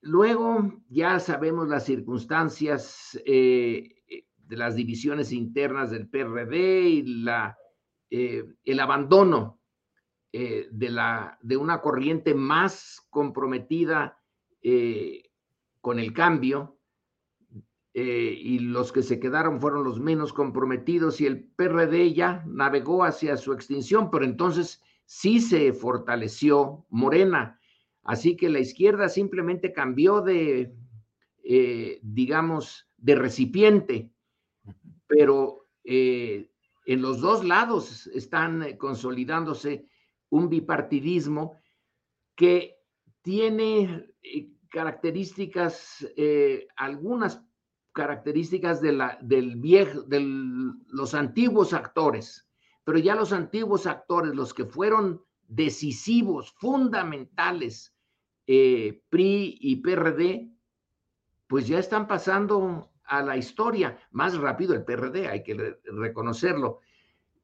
luego 0.00 0.82
ya 0.88 1.20
sabemos 1.20 1.68
las 1.68 1.84
circunstancias 1.84 3.20
eh, 3.26 3.96
de 4.36 4.56
las 4.56 4.74
divisiones 4.74 5.32
internas 5.32 5.90
del 5.90 6.08
PRD 6.08 6.82
y 6.88 7.02
la, 7.22 7.56
eh, 8.10 8.44
el 8.64 8.80
abandono 8.80 9.60
eh, 10.32 10.68
de, 10.70 10.90
la, 10.90 11.38
de 11.42 11.56
una 11.56 11.80
corriente 11.80 12.34
más 12.34 13.06
comprometida 13.10 14.16
con 15.80 15.98
el 15.98 16.12
cambio, 16.12 16.76
y 17.94 18.58
los 18.58 18.92
que 18.92 19.02
se 19.02 19.18
quedaron 19.18 19.58
fueron 19.58 19.84
los 19.84 19.98
menos 19.98 20.34
comprometidos 20.34 21.18
y 21.22 21.26
el 21.26 21.44
PRD 21.44 22.12
ya 22.12 22.44
navegó 22.46 23.04
hacia 23.04 23.38
su 23.38 23.54
extinción, 23.54 24.10
pero 24.10 24.26
entonces 24.26 24.82
sí 25.06 25.40
se 25.40 25.72
fortaleció 25.72 26.84
Morena. 26.90 27.58
Así 28.02 28.36
que 28.36 28.48
la 28.48 28.60
izquierda 28.60 29.08
simplemente 29.08 29.72
cambió 29.72 30.20
de, 30.20 30.74
eh, 31.44 31.98
digamos, 32.02 32.88
de 32.96 33.14
recipiente, 33.14 34.12
pero 35.06 35.66
eh, 35.84 36.49
en 36.92 37.02
los 37.02 37.20
dos 37.20 37.44
lados 37.44 38.06
están 38.08 38.76
consolidándose 38.76 39.86
un 40.28 40.48
bipartidismo 40.48 41.56
que 42.34 42.76
tiene 43.22 44.12
eh, 44.22 44.48
características, 44.70 46.06
algunas 46.76 47.42
características 47.92 48.80
de 48.80 48.92
la, 48.92 49.18
del 49.20 49.56
viejo, 49.56 50.02
de 50.02 50.20
los 50.88 51.14
antiguos 51.14 51.72
actores 51.72 52.50
pero 52.90 52.98
ya 52.98 53.14
los 53.14 53.32
antiguos 53.32 53.86
actores, 53.86 54.34
los 54.34 54.52
que 54.52 54.64
fueron 54.64 55.22
decisivos, 55.46 56.52
fundamentales, 56.58 57.94
eh, 58.48 59.04
PRI 59.10 59.58
y 59.60 59.76
PRD, 59.76 60.50
pues 61.46 61.68
ya 61.68 61.78
están 61.78 62.08
pasando 62.08 62.89
a 63.10 63.22
la 63.22 63.36
historia 63.36 63.98
más 64.12 64.36
rápido 64.38 64.74
el 64.74 64.84
PRD, 64.84 65.28
hay 65.28 65.42
que 65.42 65.76
reconocerlo. 65.84 66.80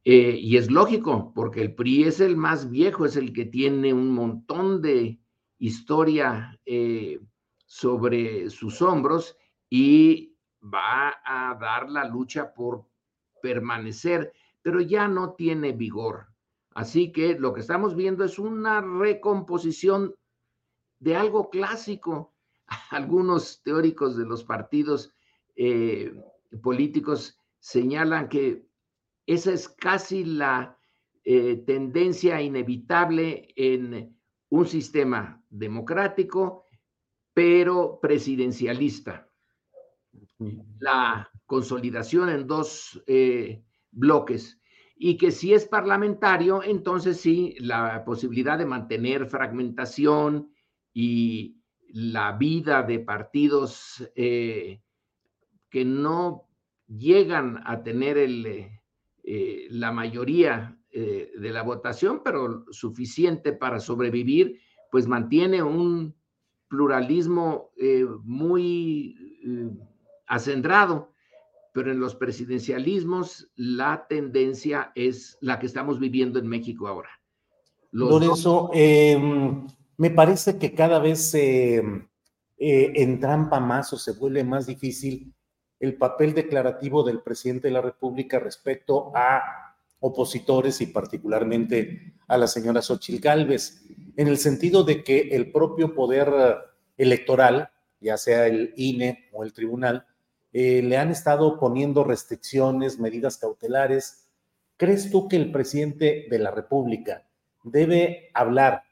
Eh, 0.05 0.39
y 0.41 0.57
es 0.57 0.71
lógico, 0.71 1.33
porque 1.35 1.61
el 1.61 1.75
PRI 1.75 2.05
es 2.05 2.21
el 2.21 2.37
más 2.37 2.71
viejo, 2.71 3.05
es 3.05 3.17
el 3.17 3.33
que 3.33 3.45
tiene 3.45 3.93
un 3.93 4.15
montón 4.15 4.81
de 4.81 5.19
historia 5.59 6.59
eh, 6.65 7.21
sobre 7.67 8.49
sus 8.51 8.81
hombros 8.81 9.37
y 9.69 10.37
va 10.63 11.15
a 11.25 11.57
dar 11.61 11.91
la 11.91 12.05
lucha 12.09 12.55
por 12.55 12.87
permanecer 13.43 14.33
pero 14.67 14.81
ya 14.81 15.07
no 15.07 15.35
tiene 15.35 15.71
vigor. 15.71 16.27
Así 16.75 17.13
que 17.13 17.39
lo 17.39 17.55
que 17.55 17.61
estamos 17.61 17.95
viendo 17.95 18.25
es 18.25 18.37
una 18.37 18.81
recomposición 18.81 20.13
de 20.99 21.15
algo 21.15 21.51
clásico. 21.51 22.35
Algunos 22.91 23.63
teóricos 23.63 24.17
de 24.17 24.27
los 24.27 24.43
partidos 24.43 25.15
eh, 25.57 26.13
políticos 26.63 27.41
señalan 27.59 28.29
que 28.29 28.67
esa 29.27 29.53
es 29.53 29.69
casi 29.69 30.25
la 30.25 30.79
eh, 31.25 31.57
tendencia 31.67 32.41
inevitable 32.41 33.49
en 33.57 34.17
un 34.51 34.67
sistema 34.67 35.43
democrático, 35.51 36.65
pero 37.35 37.99
presidencialista. 38.01 39.29
La 40.79 41.29
consolidación 41.47 42.29
en 42.29 42.47
dos 42.47 43.03
eh, 43.07 43.65
bloques 43.91 44.61
y 44.95 45.17
que 45.17 45.31
si 45.31 45.53
es 45.53 45.67
parlamentario, 45.67 46.63
entonces 46.63 47.21
sí, 47.21 47.57
la 47.59 48.05
posibilidad 48.05 48.57
de 48.57 48.67
mantener 48.67 49.27
fragmentación 49.27 50.53
y 50.93 51.61
la 51.89 52.33
vida 52.33 52.83
de 52.83 53.01
partidos 53.01 54.09
que 55.77 55.85
no 55.85 56.49
llegan 56.89 57.61
a 57.67 57.83
tener 57.83 58.17
el, 58.17 58.71
eh, 59.25 59.67
la 59.69 59.93
mayoría 59.93 60.75
eh, 60.91 61.33
de 61.39 61.51
la 61.51 61.63
votación, 61.63 62.23
pero 62.25 62.65
suficiente 62.71 63.53
para 63.53 63.79
sobrevivir, 63.79 64.59
pues 64.91 65.07
mantiene 65.07 65.63
un 65.63 66.15
pluralismo 66.67 67.73
muy 68.25 69.15
acendrado 70.27 71.13
pero 71.77 71.93
en 71.93 72.01
los 72.01 72.15
presidencialismos 72.15 73.51
la 73.55 74.07
tendencia 74.09 74.93
es 74.95 75.37
la 75.43 75.59
que 75.59 75.67
estamos 75.67 76.01
viviendo 76.01 76.39
en 76.39 76.47
México 76.47 76.89
ahora. 76.89 77.11
Lorenzo, 77.91 78.71
em, 78.73 79.67
me 79.99 80.09
parece 80.09 80.59
que 80.59 80.73
cada 80.73 80.99
vez 81.01 81.33
se 81.33 81.77
eh, 81.77 82.93
entrampa 82.95 83.61
más 83.61 83.93
o 83.93 83.99
se 83.99 84.13
vuelve 84.13 84.43
más 84.43 84.67
difícil 84.67 85.35
el 85.81 85.97
papel 85.97 86.35
declarativo 86.35 87.03
del 87.03 87.21
presidente 87.21 87.69
de 87.69 87.75
la 87.75 87.83
República 87.83 88.39
respecto 88.39 89.13
a 89.15 89.75
opositores 90.01 90.81
y 90.81 90.87
particularmente 90.87 92.15
a 92.29 92.39
la 92.39 92.47
señora 92.47 92.83
Xochitl 92.83 93.21
Gálvez, 93.21 93.83
en 94.17 94.29
el 94.29 94.39
sentido 94.39 94.85
de 94.85 95.05
que 95.05 95.29
el 95.33 95.53
propio 95.53 95.95
poder 95.95 96.33
electoral, 96.97 97.71
ya 98.01 98.17
sea 98.17 98.47
el 98.47 98.73
INE 98.77 99.29
o 99.33 99.45
el 99.45 99.53
tribunal, 99.53 100.07
eh, 100.53 100.83
le 100.83 100.97
han 100.97 101.11
estado 101.11 101.59
poniendo 101.59 102.05
restricciones, 102.05 102.99
medidas 102.99 103.37
cautelares. 103.37 104.27
¿Crees 104.77 105.11
tú 105.11 105.29
que 105.29 105.37
el 105.37 105.53
presidente 105.53 106.27
de 106.31 106.39
la 106.39 106.51
República 106.51 107.27
debe 107.63 108.31
hablar, 108.33 108.85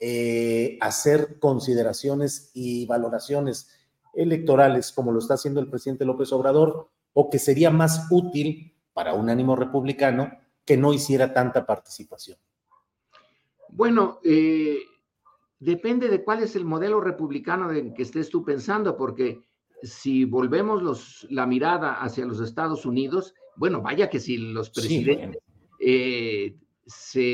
eh, 0.00 0.78
hacer 0.80 1.38
consideraciones 1.38 2.50
y 2.54 2.86
valoraciones 2.86 3.68
electorales 4.16 4.92
como 4.92 5.12
lo 5.12 5.18
está 5.18 5.34
haciendo 5.34 5.60
el 5.60 5.68
presidente 5.68 6.04
López 6.04 6.32
Obrador 6.32 6.88
o 7.12 7.30
que 7.30 7.38
sería 7.38 7.70
más 7.70 8.08
útil 8.10 8.74
para 8.92 9.14
un 9.14 9.28
ánimo 9.28 9.56
republicano 9.56 10.30
que 10.64 10.76
no 10.76 10.92
hiciera 10.92 11.32
tanta 11.32 11.66
participación? 11.66 12.38
Bueno, 13.68 14.20
eh, 14.22 14.78
depende 15.58 16.08
de 16.08 16.22
cuál 16.22 16.42
es 16.42 16.56
el 16.56 16.64
modelo 16.64 17.00
republicano 17.00 17.72
en 17.72 17.92
que 17.92 18.02
estés 18.02 18.28
tú 18.30 18.44
pensando, 18.44 18.96
porque 18.96 19.42
si 19.82 20.24
volvemos 20.24 20.82
los, 20.82 21.26
la 21.30 21.46
mirada 21.46 21.94
hacia 21.94 22.24
los 22.24 22.40
Estados 22.40 22.86
Unidos, 22.86 23.34
bueno, 23.56 23.82
vaya 23.82 24.08
que 24.08 24.20
si 24.20 24.36
los 24.38 24.70
presidentes 24.70 25.42
eh, 25.80 26.56
se 26.86 27.33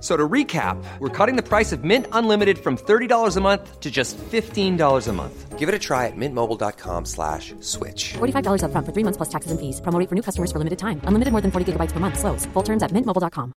So 0.00 0.16
to 0.16 0.28
recap, 0.28 0.76
we're 1.00 1.08
cutting 1.08 1.34
the 1.34 1.42
price 1.42 1.72
of 1.72 1.82
Mint 1.82 2.06
Unlimited 2.12 2.58
from 2.58 2.76
$30 2.76 3.36
a 3.36 3.40
month 3.40 3.80
to 3.80 3.90
just 3.90 4.16
$15 4.16 5.08
a 5.08 5.12
month. 5.12 5.58
Give 5.58 5.68
it 5.68 5.74
a 5.74 5.78
try 5.78 6.06
at 6.06 6.14
mintmobile.com 6.14 7.04
slash 7.04 7.52
switch. 7.58 8.14
$45 8.18 8.62
upfront 8.62 8.86
for 8.86 8.92
three 8.92 9.02
months 9.02 9.16
plus 9.16 9.28
taxes 9.28 9.50
and 9.50 9.58
fees. 9.58 9.80
Promo 9.80 9.98
rate 9.98 10.08
for 10.08 10.14
new 10.14 10.22
customers 10.22 10.52
for 10.52 10.58
limited 10.58 10.78
time. 10.78 11.00
Unlimited 11.02 11.32
more 11.32 11.42
than 11.42 11.50
40 11.50 11.72
gigabytes 11.72 11.90
per 11.90 11.98
month. 11.98 12.16
Slows. 12.16 12.46
Full 12.54 12.62
terms 12.62 12.82
at 12.84 12.92
mintmobile.com. 12.92 13.52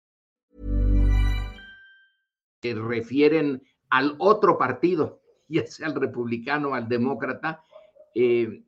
Que 2.63 2.75
refieren 2.75 3.61
al 3.91 4.17
otro 4.19 4.57
partido, 4.57 5.21
ya 5.49 5.67
sea 5.67 5.89
el 5.89 5.95
republicano 5.95 6.75
al 6.75 6.89
demócrata, 6.89 7.63
eh, 8.15 8.63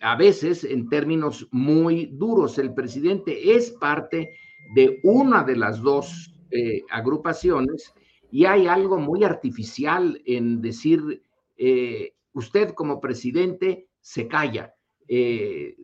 a 0.00 0.16
veces 0.16 0.64
en 0.64 0.88
términos 0.88 1.48
muy 1.50 2.06
duros. 2.06 2.58
El 2.58 2.72
presidente 2.72 3.54
es 3.54 3.70
parte 3.72 4.30
de 4.74 5.00
una 5.02 5.42
de 5.42 5.56
las 5.56 5.80
dos 5.80 6.34
eh, 6.50 6.82
agrupaciones 6.90 7.92
y 8.30 8.44
hay 8.44 8.66
algo 8.66 8.98
muy 8.98 9.24
artificial 9.24 10.20
en 10.24 10.60
decir, 10.60 11.22
eh, 11.56 12.14
usted 12.32 12.70
como 12.70 13.00
presidente 13.00 13.88
se 14.00 14.28
calla. 14.28 14.74
Eh, 15.08 15.76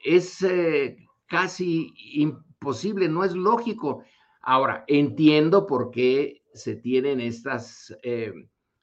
es 0.00 0.44
casi 1.26 1.94
imposible, 2.12 3.08
no 3.08 3.24
es 3.24 3.34
lógico. 3.34 4.04
Ahora, 4.42 4.84
entiendo 4.86 5.66
por 5.66 5.90
qué 5.90 6.42
se 6.52 6.76
tienen 6.76 7.20
estas 7.22 7.96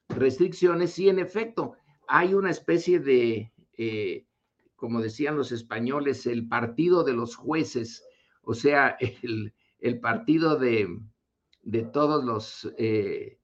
restricciones 0.08 0.98
y 0.98 1.08
en 1.08 1.20
efecto 1.20 1.74
hay 2.08 2.34
una 2.34 2.50
especie 2.50 2.98
de, 2.98 3.52
como 4.74 5.00
decían 5.00 5.36
los 5.36 5.52
españoles, 5.52 6.26
el 6.26 6.48
partido 6.48 7.04
de 7.04 7.12
los 7.12 7.36
jueces 7.36 8.02
o 8.44 8.54
sea, 8.54 8.96
el, 9.80 10.00
partido 10.00 10.56
de, 10.56 10.88
todos 11.92 12.24
los 12.24 12.72
eh, 12.78 13.38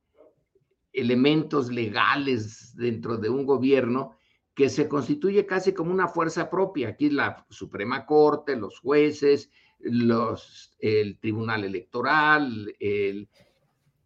elementos 0.93 1.71
legales 1.71 2.75
dentro 2.77 3.17
de 3.17 3.31
un 3.31 3.47
gobierno 3.47 4.17
que 4.55 4.69
se 4.69 4.89
constituye 4.89 5.47
casi 5.47 5.73
como 5.73 5.93
una 5.93 6.09
fuerza 6.09 6.51
propia. 6.51 6.89
Aquí 6.89 7.11
la 7.11 7.47
Suprema 7.49 8.05
Corte, 8.05 8.57
los 8.57 8.81
jueces, 8.81 9.51
los, 9.79 10.75
el 10.81 11.19
Tribunal 11.21 11.65
Electoral, 11.65 12.75
el 12.81 13.29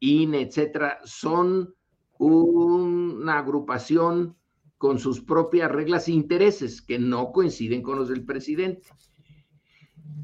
INE, 0.00 0.42
etcétera, 0.42 1.00
son 1.04 1.74
una 2.18 3.38
agrupación 3.38 4.36
con 4.76 4.98
sus 4.98 5.20
propias 5.20 5.70
reglas 5.70 6.08
e 6.08 6.12
intereses 6.12 6.82
que 6.82 6.98
no 6.98 7.32
coinciden 7.32 7.82
con 7.82 7.98
los 7.98 8.08
del 8.08 8.24
presidente 8.24 8.82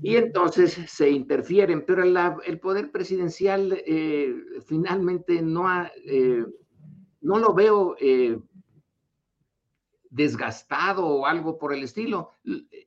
y 0.01 0.17
entonces 0.17 0.79
se 0.87 1.11
interfieren, 1.11 1.85
pero 1.85 2.05
el 2.45 2.61
poder 2.61 2.93
presidencial 2.93 3.83
eh, 3.85 4.35
finalmente 4.65 5.43
no, 5.43 5.67
eh, 6.05 6.47
no 7.21 7.39
lo 7.39 7.53
veo 7.53 7.97
eh, 7.99 8.39
desgastado 10.09 11.05
o 11.05 11.27
algo 11.27 11.59
por 11.59 11.73
el 11.73 11.83
estilo. 11.83 12.31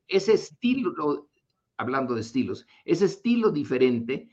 Ese 0.07 0.33
estilo, 0.33 1.29
hablando 1.75 2.15
de 2.15 2.21
estilos, 2.21 2.65
ese 2.85 3.05
estilo 3.05 3.51
diferente 3.51 4.29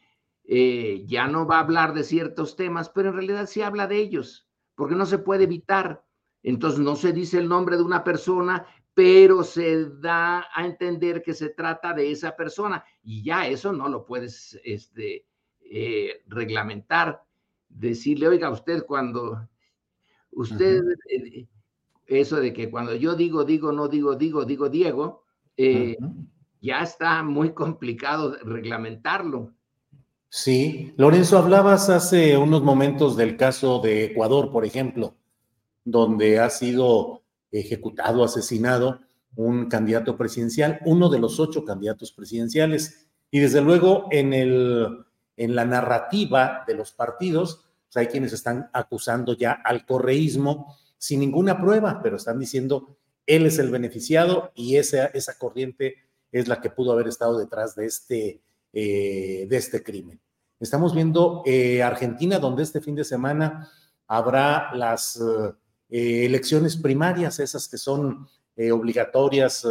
ya 1.05 1.27
no 1.27 1.47
va 1.47 1.57
a 1.57 1.61
hablar 1.61 1.92
de 1.92 2.05
ciertos 2.05 2.57
temas, 2.57 2.88
pero 2.88 3.11
en 3.11 3.16
realidad 3.16 3.47
sí 3.47 3.61
habla 3.61 3.87
de 3.87 3.99
ellos, 3.99 4.49
porque 4.77 4.94
no 4.94 5.05
se 5.05 5.18
puede 5.18 5.44
evitar. 5.44 6.07
Entonces 6.42 6.81
no 6.81 6.97
se 6.97 7.12
dice 7.12 7.38
el 7.38 7.49
nombre 7.49 7.77
de 7.77 7.83
una 7.83 8.03
persona 8.03 8.66
pero 8.99 9.45
se 9.45 9.91
da 10.01 10.49
a 10.53 10.67
entender 10.67 11.23
que 11.23 11.33
se 11.33 11.51
trata 11.51 11.95
de 11.95 12.11
esa 12.11 12.35
persona 12.35 12.83
y 13.05 13.23
ya 13.23 13.47
eso 13.47 13.73
no 13.73 13.89
lo 13.89 14.05
puedes 14.05 14.59
este, 14.65 15.25
eh, 15.71 16.25
reglamentar. 16.27 17.23
Decirle, 17.69 18.27
oiga, 18.27 18.51
usted 18.51 18.85
cuando, 18.87 19.49
usted, 20.33 20.83
eh, 21.09 21.47
eso 22.07 22.41
de 22.41 22.53
que 22.53 22.73
cuando 22.73 22.93
yo 22.97 23.15
digo, 23.15 23.45
digo, 23.45 23.71
no 23.71 23.87
digo, 23.87 24.17
digo, 24.17 24.45
digo, 24.45 24.69
Diego, 24.69 25.23
eh, 25.57 25.97
ya 26.61 26.83
está 26.83 27.23
muy 27.23 27.53
complicado 27.53 28.37
reglamentarlo. 28.43 29.53
Sí, 30.29 30.93
Lorenzo, 30.97 31.39
hablabas 31.39 31.89
hace 31.89 32.37
unos 32.37 32.65
momentos 32.65 33.17
del 33.17 33.37
caso 33.37 33.79
de 33.79 34.07
Ecuador, 34.07 34.51
por 34.51 34.65
ejemplo, 34.65 35.15
donde 35.85 36.41
ha 36.41 36.51
sido 36.51 37.23
ejecutado, 37.51 38.25
asesinado 38.25 39.01
un 39.37 39.69
candidato 39.69 40.17
presidencial, 40.17 40.81
uno 40.85 41.09
de 41.09 41.19
los 41.19 41.39
ocho 41.39 41.65
candidatos 41.65 42.13
presidenciales. 42.13 43.09
Y 43.31 43.41
desde 43.41 43.61
luego 43.61 44.09
en, 44.11 44.33
el, 44.33 45.05
en 45.37 45.55
la 45.55 45.65
narrativa 45.65 46.65
de 46.67 46.75
los 46.75 46.93
partidos, 46.93 47.67
pues, 47.87 47.97
hay 47.97 48.07
quienes 48.07 48.33
están 48.33 48.71
acusando 48.73 49.35
ya 49.35 49.53
al 49.53 49.87
correísmo 49.87 50.77
sin 50.99 51.21
ninguna 51.21 51.61
prueba, 51.61 52.01
pero 52.03 52.17
están 52.17 52.39
diciendo 52.39 52.97
él 53.27 53.47
es 53.47 53.59
el 53.59 53.71
beneficiado 53.71 54.53
y 54.55 54.77
esa, 54.77 55.07
esa 55.07 55.37
corriente 55.39 55.97
es 56.33 56.49
la 56.49 56.61
que 56.61 56.71
pudo 56.71 56.93
haber 56.93 57.09
estado 57.09 57.39
detrás 57.39 57.77
de 57.77 57.87
este, 57.87 58.43
eh, 58.73 59.47
de 59.49 59.57
este 59.57 59.83
crimen. 59.83 60.21
Estamos 60.59 60.95
viendo 60.95 61.43
eh, 61.47 61.83
Argentina, 61.83 62.39
donde 62.39 62.63
este 62.63 62.81
fin 62.81 62.95
de 62.95 63.05
semana 63.05 63.71
habrá 64.07 64.75
las 64.75 65.17
eh, 65.17 65.53
eh, 65.90 66.27
elecciones 66.27 66.77
primarias, 66.77 67.38
esas 67.38 67.68
que 67.68 67.79
son 67.79 68.29
eh, 68.57 68.70
obligatorias, 68.72 69.64
eh, 69.64 69.68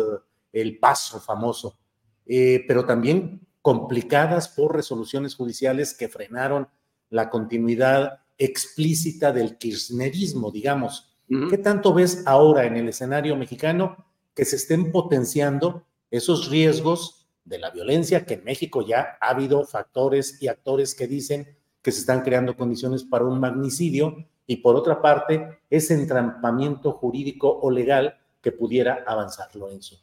el 0.53 0.79
paso 0.79 1.19
famoso, 1.19 1.77
pero 2.25 2.85
también 2.85 3.47
complicadas 3.61 4.49
por 4.49 4.75
resoluciones 4.75 5.35
judiciales 5.35 5.93
que 5.93 6.09
frenaron 6.09 6.67
la 7.09 7.29
continuidad 7.29 8.21
explícita 8.37 9.31
del 9.31 9.57
kirchnerismo, 9.57 10.51
digamos. 10.51 11.15
¿Qué 11.49 11.57
tanto 11.57 11.93
ves 11.93 12.23
ahora 12.25 12.65
en 12.65 12.75
el 12.75 12.89
escenario 12.89 13.35
mexicano 13.35 14.05
que 14.33 14.45
se 14.45 14.55
estén 14.55 14.91
potenciando 14.91 15.85
esos 16.09 16.49
riesgos 16.49 17.27
de 17.45 17.59
la 17.59 17.69
violencia, 17.69 18.25
que 18.25 18.35
en 18.35 18.43
México 18.43 18.85
ya 18.85 19.17
ha 19.21 19.29
habido 19.29 19.65
factores 19.65 20.41
y 20.41 20.47
actores 20.47 20.95
que 20.95 21.07
dicen 21.07 21.55
que 21.81 21.91
se 21.91 21.99
están 21.99 22.21
creando 22.21 22.57
condiciones 22.57 23.03
para 23.03 23.25
un 23.25 23.39
magnicidio 23.39 24.27
y 24.47 24.57
por 24.57 24.77
otra 24.77 25.01
parte, 25.01 25.59
ese 25.69 25.93
entrampamiento 25.93 26.93
jurídico 26.93 27.59
o 27.61 27.69
legal 27.69 28.17
que 28.41 28.53
pudiera 28.53 29.03
avanzar, 29.05 29.53
Lorenzo. 29.55 29.97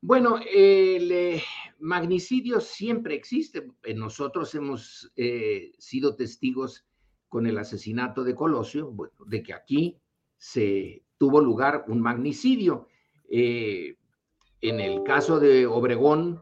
Bueno, 0.00 0.38
el 0.38 1.10
eh, 1.10 1.42
magnicidio 1.80 2.60
siempre 2.60 3.16
existe. 3.16 3.72
Eh, 3.82 3.92
nosotros 3.92 4.54
hemos 4.54 5.10
eh, 5.16 5.72
sido 5.78 6.14
testigos 6.14 6.86
con 7.28 7.44
el 7.46 7.58
asesinato 7.58 8.22
de 8.22 8.36
Colosio, 8.36 8.92
bueno, 8.92 9.14
de 9.26 9.42
que 9.42 9.52
aquí 9.52 10.00
se 10.36 11.02
tuvo 11.18 11.40
lugar 11.40 11.86
un 11.88 12.00
magnicidio. 12.00 12.86
en 13.28 14.80
el 14.80 15.02
caso 15.02 15.40
de 15.40 15.66
Obregón, 15.66 16.40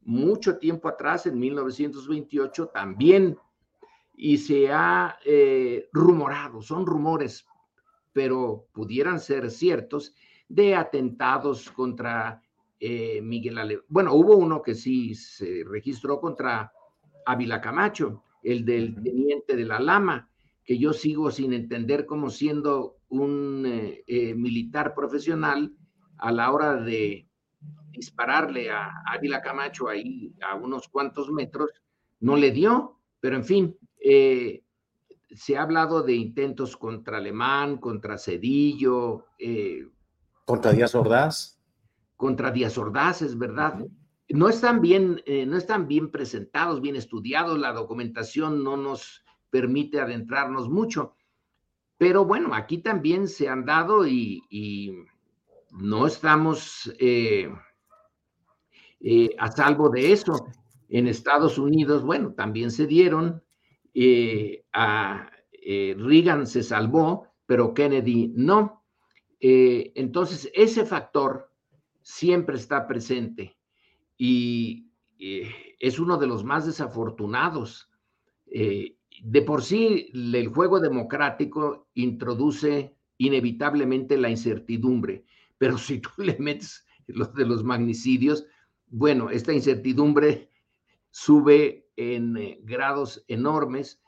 mucho 0.00 0.56
tiempo 0.56 0.88
atrás, 0.88 1.26
en 1.26 1.38
1928, 1.38 2.68
también 2.68 3.36
y 4.20 4.36
se 4.38 4.68
ha 4.72 5.16
eh, 5.24 5.88
rumorado, 5.92 6.60
son 6.60 6.84
rumores, 6.84 7.46
pero 8.12 8.66
pudieran 8.72 9.20
ser 9.20 9.48
ciertos, 9.48 10.12
de 10.48 10.74
atentados 10.74 11.70
contra 11.70 12.42
eh, 12.80 13.20
Miguel 13.22 13.58
Ale. 13.58 13.80
Bueno, 13.86 14.14
hubo 14.14 14.36
uno 14.36 14.60
que 14.60 14.74
sí 14.74 15.14
se 15.14 15.62
registró 15.64 16.20
contra 16.20 16.72
Ávila 17.26 17.60
Camacho, 17.60 18.24
el 18.42 18.64
del 18.64 19.00
teniente 19.00 19.54
de 19.54 19.64
la 19.64 19.78
Lama, 19.78 20.28
que 20.64 20.78
yo 20.78 20.92
sigo 20.92 21.30
sin 21.30 21.52
entender 21.52 22.04
cómo 22.04 22.28
siendo 22.28 22.96
un 23.10 23.62
eh, 23.64 24.34
militar 24.34 24.94
profesional 24.96 25.72
a 26.16 26.32
la 26.32 26.50
hora 26.50 26.74
de 26.74 27.28
dispararle 27.90 28.68
a 28.70 28.90
Ávila 29.06 29.40
Camacho 29.42 29.88
ahí 29.88 30.34
a 30.42 30.56
unos 30.56 30.88
cuantos 30.88 31.30
metros, 31.30 31.70
no 32.18 32.36
le 32.36 32.50
dio, 32.50 33.00
pero 33.20 33.36
en 33.36 33.44
fin, 33.44 33.78
eh, 34.00 34.62
se 35.30 35.56
ha 35.56 35.62
hablado 35.62 36.02
de 36.02 36.14
intentos 36.14 36.76
contra 36.76 37.18
Alemán, 37.18 37.78
contra 37.78 38.18
Cedillo. 38.18 39.26
Eh, 39.38 39.86
¿Contra 40.44 40.72
Díaz 40.72 40.94
Ordaz? 40.94 41.60
Contra 42.16 42.50
Díaz 42.50 42.78
Ordaz, 42.78 43.22
es 43.22 43.36
verdad. 43.36 43.78
no 44.30 44.48
están 44.48 44.80
bien, 44.80 45.22
eh, 45.26 45.46
no 45.46 45.56
están 45.56 45.88
bien 45.88 46.10
presentados, 46.10 46.80
bien 46.80 46.96
estudiados, 46.96 47.58
la 47.58 47.72
documentación 47.72 48.64
no 48.64 48.76
nos 48.76 49.24
permite 49.50 50.00
adentrarnos 50.00 50.68
mucho. 50.68 51.14
Pero 51.96 52.24
bueno, 52.24 52.54
aquí 52.54 52.78
también 52.78 53.28
se 53.28 53.48
han 53.48 53.64
dado 53.64 54.06
y, 54.06 55.04
no 55.70 56.06
estamos 56.06 56.90
eh, 56.98 57.50
a 59.38 59.52
salvo 59.52 59.90
de 59.90 60.12
eso. 60.12 60.46
En 60.88 61.06
Estados 61.06 61.58
Unidos, 61.58 62.02
bueno, 62.02 62.32
también 62.32 62.70
se 62.70 62.86
dieron, 62.86 63.42
a 64.72 65.30
Reagan 65.62 66.46
se 66.46 66.62
salvó, 66.62 67.26
pero 67.46 67.74
Kennedy 67.74 68.32
no. 68.36 68.84
entonces, 69.40 70.50
ese 70.54 70.84
factor 70.84 71.50
siempre 72.02 72.56
está 72.56 72.86
presente 72.86 73.58
y 74.16 74.88
eh, 75.18 75.76
es 75.78 75.98
uno 75.98 76.16
de 76.16 76.26
los 76.26 76.44
más 76.44 76.66
desafortunados. 76.66 77.90
Eh, 78.46 78.96
de 79.22 79.42
por 79.42 79.62
sí, 79.62 80.10
el 80.14 80.48
juego 80.48 80.80
democrático 80.80 81.88
introduce 81.94 82.94
inevitablemente 83.18 84.16
la 84.16 84.30
incertidumbre, 84.30 85.24
pero 85.58 85.76
si 85.76 85.98
tú 86.00 86.10
le 86.18 86.36
metes 86.38 86.86
los 87.06 87.34
de 87.34 87.44
los 87.46 87.64
magnicidios, 87.64 88.46
bueno, 88.86 89.28
esta 89.28 89.52
incertidumbre 89.52 90.50
sube 91.10 91.87
en 91.98 92.36
eh, 92.36 92.58
grados 92.62 93.24
enormes 93.28 94.00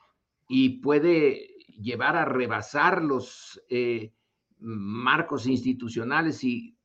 y 0.48 0.80
puede 0.80 1.56
llevar 1.78 2.16
a 2.16 2.24
rebasar 2.24 3.02
los 3.02 3.60
marcos 4.60 5.46
institucionales 5.46 6.44
y 6.44 6.76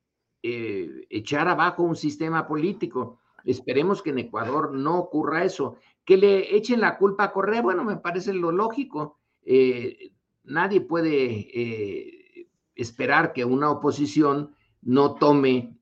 eh, 0.48 1.08
echar 1.10 1.48
abajo 1.48 1.82
un 1.82 1.96
sistema 1.96 2.48
político. 2.48 3.20
Esperemos 3.44 4.04
que 4.04 4.12
en 4.12 4.20
Ecuador 4.20 4.74
no 4.74 5.00
ocurra 5.00 5.44
eso. 5.44 5.78
Que 6.04 6.18
le 6.18 6.56
echen 6.56 6.82
la 6.82 7.00
culpa 7.00 7.24
a 7.24 7.32
Correa, 7.32 7.64
bueno, 7.64 7.84
me 7.84 7.98
parece 7.98 8.32
lo 8.32 8.52
lógico. 8.52 9.18
Eh, 9.44 10.12
nadie 10.44 10.82
puede 10.82 11.48
eh, 11.52 12.48
esperar 12.76 13.34
que 13.34 13.44
una 13.44 13.72
oposición 13.72 14.56
no 14.82 15.16
tome 15.16 15.78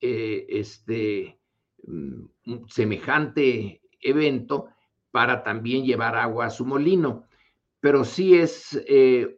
este 0.00 1.38
mm, 1.86 2.66
semejante 2.68 3.82
evento 4.00 4.68
para 5.10 5.42
también 5.42 5.84
llevar 5.84 6.16
agua 6.16 6.46
a 6.46 6.50
su 6.50 6.64
molino. 6.64 7.24
Pero 7.80 8.04
sí 8.04 8.34
es 8.34 8.78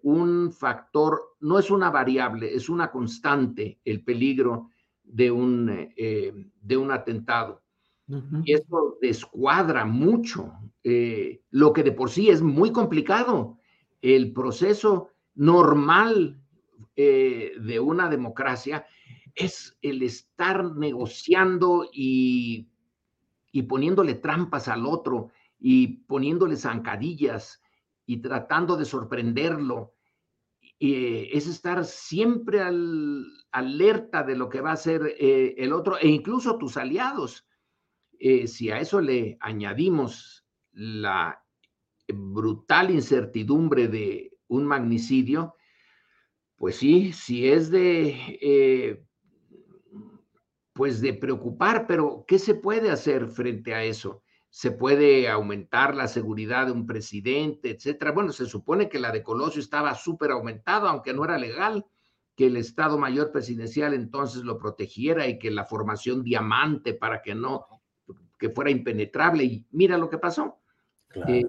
un 0.02 0.52
factor 0.52 1.28
no 1.40 1.58
es 1.58 1.70
una 1.70 1.90
variable, 1.90 2.54
es 2.54 2.68
una 2.68 2.90
constante 2.90 3.78
el 3.84 4.02
peligro 4.02 4.70
de 5.02 5.30
un, 5.30 5.90
eh, 5.96 6.32
de 6.60 6.76
un 6.76 6.90
atentado. 6.90 7.62
Y 8.42 8.54
eso 8.54 8.96
descuadra 9.02 9.84
mucho 9.84 10.50
eh, 10.82 11.42
lo 11.50 11.74
que 11.74 11.82
de 11.82 11.92
por 11.92 12.08
sí 12.08 12.30
es 12.30 12.40
muy 12.40 12.72
complicado. 12.72 13.58
El 14.00 14.32
proceso 14.32 15.10
normal 15.34 16.40
eh, 16.96 17.52
de 17.60 17.80
una 17.80 18.08
democracia 18.08 18.86
es 19.34 19.76
el 19.82 20.02
estar 20.02 20.74
negociando 20.74 21.86
y, 21.92 22.68
y 23.52 23.62
poniéndole 23.62 24.14
trampas 24.14 24.68
al 24.68 24.86
otro 24.86 25.30
y 25.58 26.04
poniéndole 26.04 26.56
zancadillas 26.56 27.62
y 28.06 28.18
tratando 28.18 28.76
de 28.76 28.84
sorprenderlo 28.84 29.94
eh, 30.80 31.30
es 31.32 31.48
estar 31.48 31.84
siempre 31.84 32.60
al, 32.60 33.26
alerta 33.50 34.22
de 34.22 34.36
lo 34.36 34.48
que 34.48 34.60
va 34.60 34.70
a 34.70 34.74
hacer 34.74 35.14
eh, 35.18 35.56
el 35.58 35.72
otro 35.72 35.98
e 35.98 36.08
incluso 36.08 36.56
tus 36.56 36.76
aliados. 36.76 37.46
Eh, 38.20 38.46
si 38.46 38.70
a 38.70 38.78
eso 38.78 39.00
le 39.00 39.36
añadimos 39.40 40.46
la 40.72 41.44
brutal 42.06 42.90
incertidumbre 42.90 43.88
de 43.88 44.38
un 44.46 44.66
magnicidio, 44.66 45.56
pues 46.56 46.76
sí, 46.76 47.12
sí 47.12 47.48
es 47.48 47.70
de, 47.70 49.04
pues 50.78 51.00
de 51.00 51.12
preocupar, 51.12 51.88
pero 51.88 52.24
¿qué 52.24 52.38
se 52.38 52.54
puede 52.54 52.92
hacer 52.92 53.26
frente 53.26 53.74
a 53.74 53.82
eso? 53.82 54.22
se 54.50 54.70
puede 54.70 55.28
aumentar 55.28 55.94
la 55.94 56.08
seguridad 56.08 56.66
de 56.66 56.72
un 56.72 56.86
presidente, 56.86 57.70
etcétera. 57.70 58.12
Bueno, 58.12 58.32
se 58.32 58.46
supone 58.46 58.88
que 58.88 58.98
la 58.98 59.12
de 59.12 59.22
Colosio 59.22 59.60
estaba 59.60 59.94
súper 59.94 60.30
aumentada, 60.30 60.88
aunque 60.88 61.12
no 61.12 61.22
era 61.22 61.36
legal, 61.36 61.84
que 62.34 62.46
el 62.46 62.56
Estado 62.56 62.96
Mayor 62.96 63.30
Presidencial 63.30 63.92
entonces 63.92 64.44
lo 64.44 64.56
protegiera 64.56 65.26
y 65.26 65.38
que 65.38 65.50
la 65.50 65.66
formación 65.66 66.22
diamante 66.22 66.94
para 66.94 67.20
que 67.20 67.34
no, 67.34 67.66
que 68.38 68.48
fuera 68.48 68.70
impenetrable. 68.70 69.44
Y 69.44 69.66
mira 69.70 69.98
lo 69.98 70.08
que 70.08 70.16
pasó. 70.16 70.60
Eh, 71.28 71.44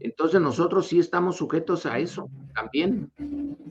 entonces 0.00 0.40
nosotros 0.40 0.86
sí 0.88 0.98
estamos 0.98 1.36
sujetos 1.36 1.86
a 1.86 1.98
eso 1.98 2.28
también. 2.54 3.12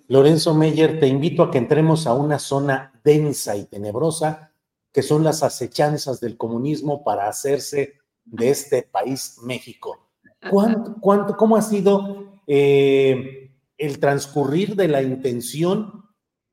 Lorenzo 0.07 0.53
Meyer, 0.53 0.99
te 0.99 1.07
invito 1.07 1.43
a 1.43 1.51
que 1.51 1.57
entremos 1.57 2.07
a 2.07 2.13
una 2.13 2.39
zona 2.39 2.99
densa 3.03 3.55
y 3.55 3.65
tenebrosa 3.65 4.49
que 4.91 5.03
son 5.03 5.23
las 5.23 5.43
acechanzas 5.43 6.19
del 6.19 6.35
comunismo 6.35 7.03
para 7.03 7.27
hacerse 7.27 7.99
de 8.25 8.49
este 8.49 8.83
país, 8.83 9.37
México. 9.43 10.09
¿Cuánto, 10.49 10.95
cuánto, 10.99 11.37
¿Cómo 11.37 11.55
ha 11.55 11.61
sido 11.61 12.41
eh, 12.47 13.51
el 13.77 13.99
transcurrir 13.99 14.75
de 14.75 14.87
la 14.87 15.01
intención 15.01 16.05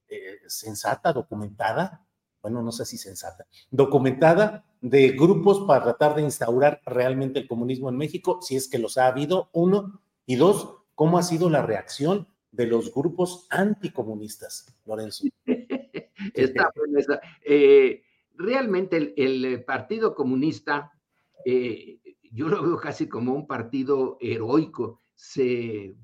eh, 0.09 0.40
sensata, 0.49 1.12
documentada? 1.12 2.07
Bueno, 2.42 2.62
no 2.62 2.73
sé 2.73 2.85
si 2.85 2.99
sensata, 2.99 3.47
documentada 3.71 4.65
de 4.80 5.10
grupos 5.10 5.60
para 5.66 5.84
tratar 5.84 6.14
de 6.14 6.22
instaurar 6.22 6.80
realmente 6.86 7.40
el 7.40 7.48
comunismo 7.48 7.88
en 7.88 7.96
México, 7.96 8.40
si 8.42 8.56
es 8.56 8.68
que 8.68 8.78
los 8.78 8.98
ha 8.98 9.06
habido, 9.06 9.50
uno, 9.52 10.00
y 10.26 10.36
dos, 10.36 10.76
¿cómo 10.94 11.18
ha 11.18 11.22
sido 11.22 11.50
la 11.50 11.62
reacción 11.62 12.28
de 12.50 12.66
los 12.66 12.92
grupos 12.92 13.46
anticomunistas, 13.50 14.74
Lorenzo? 14.84 15.24
Está 16.34 16.72
eh, 17.44 18.02
realmente 18.34 18.96
el, 18.96 19.14
el, 19.16 19.64
Partido 19.64 20.14
Comunista 20.14 20.92
eh, 21.44 22.00
yo 22.32 22.48
lo 22.48 22.62
veo 22.62 22.76
casi 22.76 23.08
como 23.08 23.34
un 23.34 23.46
partido 23.46 24.18
heroico. 24.20 25.00
Se 25.14 25.96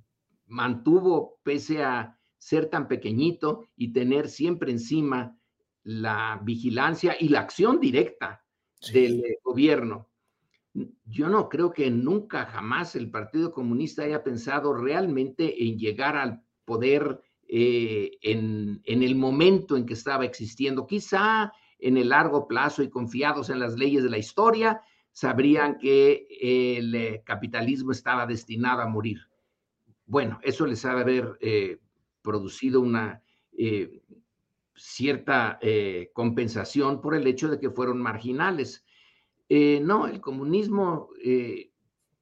mantuvo 0.47 1.41
pese 1.43 1.83
a 1.83 2.19
ser 2.39 2.71
tan 2.71 2.89
pequeñito 2.89 3.67
y 3.77 3.93
tener 3.93 4.29
siempre 4.29 4.73
encima 4.73 5.37
la 5.83 6.41
vigilancia 6.43 7.17
y 7.19 7.29
la 7.29 7.41
acción 7.41 7.81
directa 7.81 8.42
del 8.93 9.23
gobierno. 9.43 10.09
Yo 11.05 11.29
no 11.29 11.49
creo 11.49 11.73
que 11.73 11.91
nunca 11.91 12.47
jamás 12.47 12.97
el 12.97 13.11
Partido 13.11 13.53
Comunista 13.53 14.05
haya 14.05 14.25
pensado 14.25 14.73
realmente 14.75 15.65
en 15.65 15.79
llegar 15.79 16.17
al 16.17 16.43
poder 16.65 17.21
eh, 17.47 18.13
en, 18.23 18.81
en, 18.85 19.03
el 19.03 19.15
momento 19.15 19.77
en 19.77 19.85
que 19.85 19.93
estaba 19.93 20.25
existiendo, 20.25 20.87
quizá 20.87 21.53
en 21.79 21.99
el 21.99 22.09
largo 22.09 22.49
plazo 22.49 22.83
y 22.83 22.89
confiados 22.89 23.51
en 23.51 23.61
las 23.61 23.77
leyes 23.77 24.03
de 24.03 24.11
la 24.11 24.19
historia, 24.19 24.81
sabrían 25.13 25.79
que 25.79 26.27
el 26.77 26.95
eh, 26.95 27.23
capitalismo 27.25 27.93
estaba 27.93 28.27
destinado 28.27 28.81
a 28.81 28.89
morir. 28.89 29.29
Bueno, 30.07 30.41
eso 30.43 30.67
les 30.67 30.85
ha 30.85 30.95
de 30.95 31.01
haber 31.01 31.39
eh, 31.41 31.79
producido 32.23 32.81
una 32.81 33.23
eh, 33.53 34.03
cierta 34.75 35.59
compensación 36.13 37.01
por 37.01 37.15
el 37.15 37.27
hecho 37.27 37.49
de 37.49 37.59
que 37.59 37.71
fueron 37.71 38.01
marginales. 38.01 38.85
no, 39.49 40.07
el 40.07 40.21
comunismo, 40.21 41.11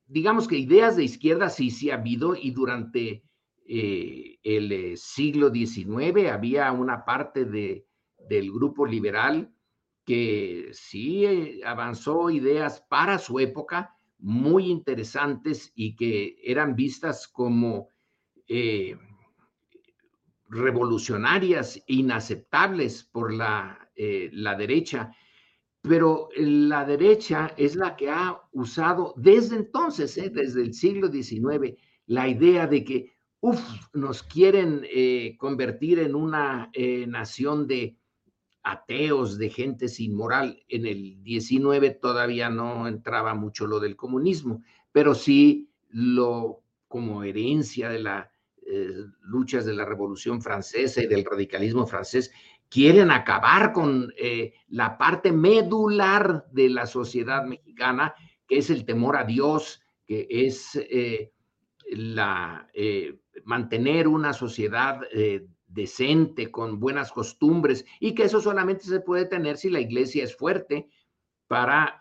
digamos 0.06 0.48
que 0.48 0.58
ideas 0.58 0.96
de 0.96 1.04
izquierda 1.04 1.48
sí, 1.48 1.70
sí 1.70 1.90
ha 1.90 1.94
habido 1.94 2.34
y 2.34 2.50
durante 2.50 3.22
el 3.66 4.96
siglo 4.96 5.50
XIX 5.50 6.30
había 6.30 6.72
una 6.72 7.04
parte 7.04 7.44
de, 7.44 7.86
del 8.28 8.50
grupo 8.52 8.86
liberal 8.86 9.52
que 10.04 10.70
sí 10.72 11.24
eh, 11.24 11.60
avanzó 11.64 12.30
ideas 12.30 12.80
para 12.88 13.18
su 13.18 13.38
época 13.38 13.96
muy 14.18 14.66
interesantes 14.66 15.72
y 15.74 15.94
que 15.94 16.36
eran 16.42 16.74
vistas 16.74 17.28
como 17.28 17.88
eh, 18.48 18.96
revolucionarias, 20.50 21.82
inaceptables 21.86 23.04
por 23.04 23.32
la, 23.32 23.90
eh, 23.96 24.28
la 24.32 24.54
derecha. 24.54 25.10
Pero 25.82 26.28
la 26.36 26.84
derecha 26.84 27.54
es 27.56 27.74
la 27.74 27.96
que 27.96 28.10
ha 28.10 28.38
usado 28.52 29.14
desde 29.16 29.56
entonces, 29.56 30.14
desde 30.14 30.60
el 30.60 30.74
siglo 30.74 31.10
XIX, 31.10 31.74
la 32.06 32.28
idea 32.28 32.66
de 32.66 32.84
que, 32.84 33.12
uff, 33.40 33.62
nos 33.94 34.22
quieren 34.22 34.84
convertir 35.38 36.00
en 36.00 36.14
una 36.14 36.70
nación 37.06 37.66
de 37.66 37.96
ateos, 38.62 39.38
de 39.38 39.50
gente 39.50 39.88
sin 39.88 40.14
moral. 40.14 40.62
En 40.68 40.86
el 40.86 41.22
19 41.22 41.90
todavía 41.90 42.50
no 42.50 42.86
entraba 42.86 43.34
mucho 43.34 43.66
lo 43.66 43.80
del 43.80 43.96
comunismo, 43.96 44.62
pero 44.92 45.14
sí 45.14 45.70
lo 45.88 46.62
como 46.88 47.22
herencia 47.22 47.88
de 47.88 48.00
las 48.00 48.29
eh, 48.72 49.04
luchas 49.22 49.64
de 49.64 49.74
la 49.74 49.84
Revolución 49.84 50.40
Francesa 50.40 51.02
y 51.02 51.08
del 51.08 51.24
radicalismo 51.24 51.88
francés, 51.88 52.30
quieren 52.68 53.10
acabar 53.10 53.72
con 53.72 54.12
eh, 54.16 54.52
la 54.68 54.96
parte 54.96 55.32
medular 55.32 56.46
de 56.52 56.70
la 56.70 56.86
sociedad 56.86 57.44
mexicana, 57.44 58.14
que 58.46 58.58
es 58.58 58.70
el 58.70 58.84
temor 58.84 59.16
a 59.16 59.24
Dios, 59.24 59.82
que 60.06 60.28
es 60.30 60.76
eh, 60.76 61.32
la, 61.90 62.68
mantener 63.44 64.06
una 64.06 64.32
sociedad 64.32 65.00
decente, 65.66 66.52
con 66.52 66.78
buenas 66.78 67.10
costumbres, 67.10 67.84
y 67.98 68.14
que 68.14 68.24
eso 68.24 68.40
solamente 68.40 68.84
se 68.84 69.00
puede 69.00 69.24
tener 69.24 69.56
si 69.56 69.68
la 69.68 69.80
iglesia 69.80 70.22
es 70.22 70.36
fuerte 70.36 70.88
para 71.48 72.00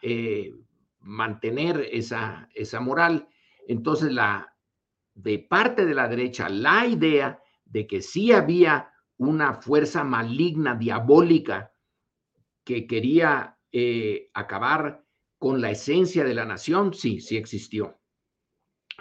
mantener 0.99 1.87
esa, 1.91 2.47
esa 2.53 2.79
moral. 2.79 3.27
Entonces, 3.67 4.11
la, 4.11 4.53
de 5.13 5.39
parte 5.39 5.85
de 5.85 5.93
la 5.93 6.07
derecha, 6.07 6.49
la 6.49 6.85
idea 6.85 7.41
de 7.65 7.87
que 7.87 8.01
sí 8.01 8.31
había 8.31 8.91
una 9.17 9.53
fuerza 9.53 10.03
maligna, 10.03 10.75
diabólica, 10.75 11.73
que 12.63 12.87
quería 12.87 13.57
eh, 13.71 14.29
acabar 14.33 15.03
con 15.37 15.61
la 15.61 15.71
esencia 15.71 16.23
de 16.23 16.33
la 16.33 16.45
nación, 16.45 16.93
sí, 16.93 17.19
sí 17.19 17.37
existió. 17.37 17.99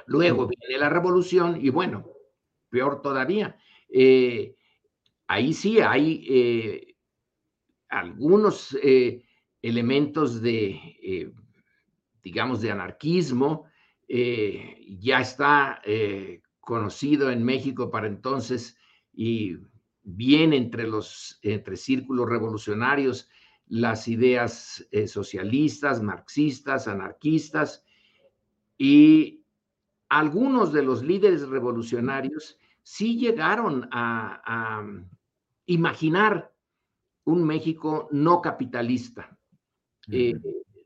Luego 0.07 0.47
viene 0.47 0.79
la 0.79 0.89
revolución 0.89 1.59
y 1.61 1.71
bueno, 1.71 2.09
peor 2.71 3.03
todavía, 3.03 3.57
eh, 3.89 4.57
ahí 5.27 5.53
sí 5.53 5.81
hay 5.81 6.25
eh, 6.29 6.97
algunos 7.89 8.77
elementos 9.61 10.41
de 10.41 11.35
digamos, 12.29 12.61
de 12.61 12.71
anarquismo, 12.71 13.65
eh, 14.09 14.87
ya 15.01 15.21
está 15.21 15.83
eh, 15.85 16.41
conocido 16.61 17.31
en 17.31 17.45
México 17.45 17.91
para 17.91 18.07
entonces 18.07 18.79
y 19.13 19.59
bien 20.03 20.55
entre 20.55 20.87
los 20.87 21.39
entre 21.43 21.77
círculos 21.77 22.27
revolucionarios 22.27 23.29
las 23.67 24.09
ideas 24.09 24.89
eh, 24.93 25.07
socialistas, 25.09 26.03
marxistas, 26.03 26.89
anarquistas 26.89 27.85
y 28.79 29.45
algunos 30.09 30.73
de 30.73 30.83
los 30.83 31.03
líderes 31.03 31.47
revolucionarios 31.47 32.59
sí 32.83 33.19
llegaron 33.19 33.89
a, 33.93 34.83
imaginar 35.67 36.55
un 37.25 37.45
México 37.45 38.09
no 38.11 38.41
capitalista 38.41 39.39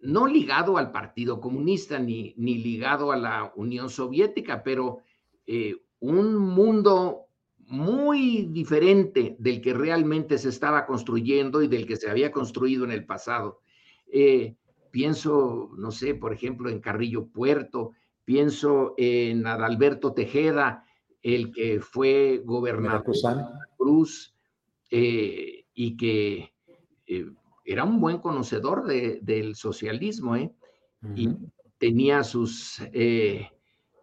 no 0.03 0.27
ligado 0.27 0.77
al 0.79 0.91
Partido 0.91 1.41
Comunista 1.41 1.99
ni, 1.99 2.35
ni 2.37 2.59
ligado 2.59 3.12
a 3.12 3.17
la 3.17 3.53
Unión 3.57 3.88
Soviética, 3.88 4.62
pero 4.62 4.99
eh, 5.47 5.77
un 6.01 6.37
mundo 6.37 7.27
muy 7.59 8.49
diferente 8.51 9.37
del 9.38 9.62
que 9.62 9.73
realmente 9.73 10.38
se 10.38 10.49
estaba 10.49 10.87
construyendo 10.87 11.62
y 11.62 11.69
del 11.69 11.87
que 11.87 11.97
se 11.97 12.11
había 12.11 12.33
construido 12.33 12.85
en 12.85 12.91
el 12.91 13.07
pasado. 13.07 13.61
Eh, 14.11 14.57
pienso, 14.91 15.71
no 15.79 15.93
sé, 15.93 16.15
por 16.15 16.33
ejemplo, 16.33 16.69
en 16.69 16.81
Carrillo 16.81 17.29
Puerto, 17.29 17.93
pienso 18.25 18.95
en 18.99 19.47
Adalberto 19.47 20.12
Tejeda, 20.12 20.85
el 21.23 21.53
que 21.53 21.81
fue 21.81 22.43
gobernador 22.45 23.05
de 23.05 23.45
Cruz 23.79 24.35
eh, 24.91 25.65
y 25.73 25.97
que 25.97 26.53
era 27.73 27.85
un 27.85 28.01
buen 28.01 28.19
conocedor 28.19 28.85
del 28.87 29.55
socialismo, 29.55 30.37
¿eh? 30.37 30.55
Y 31.17 31.31
tenía 31.79 32.23
sus 32.23 32.81
eh, 32.93 33.51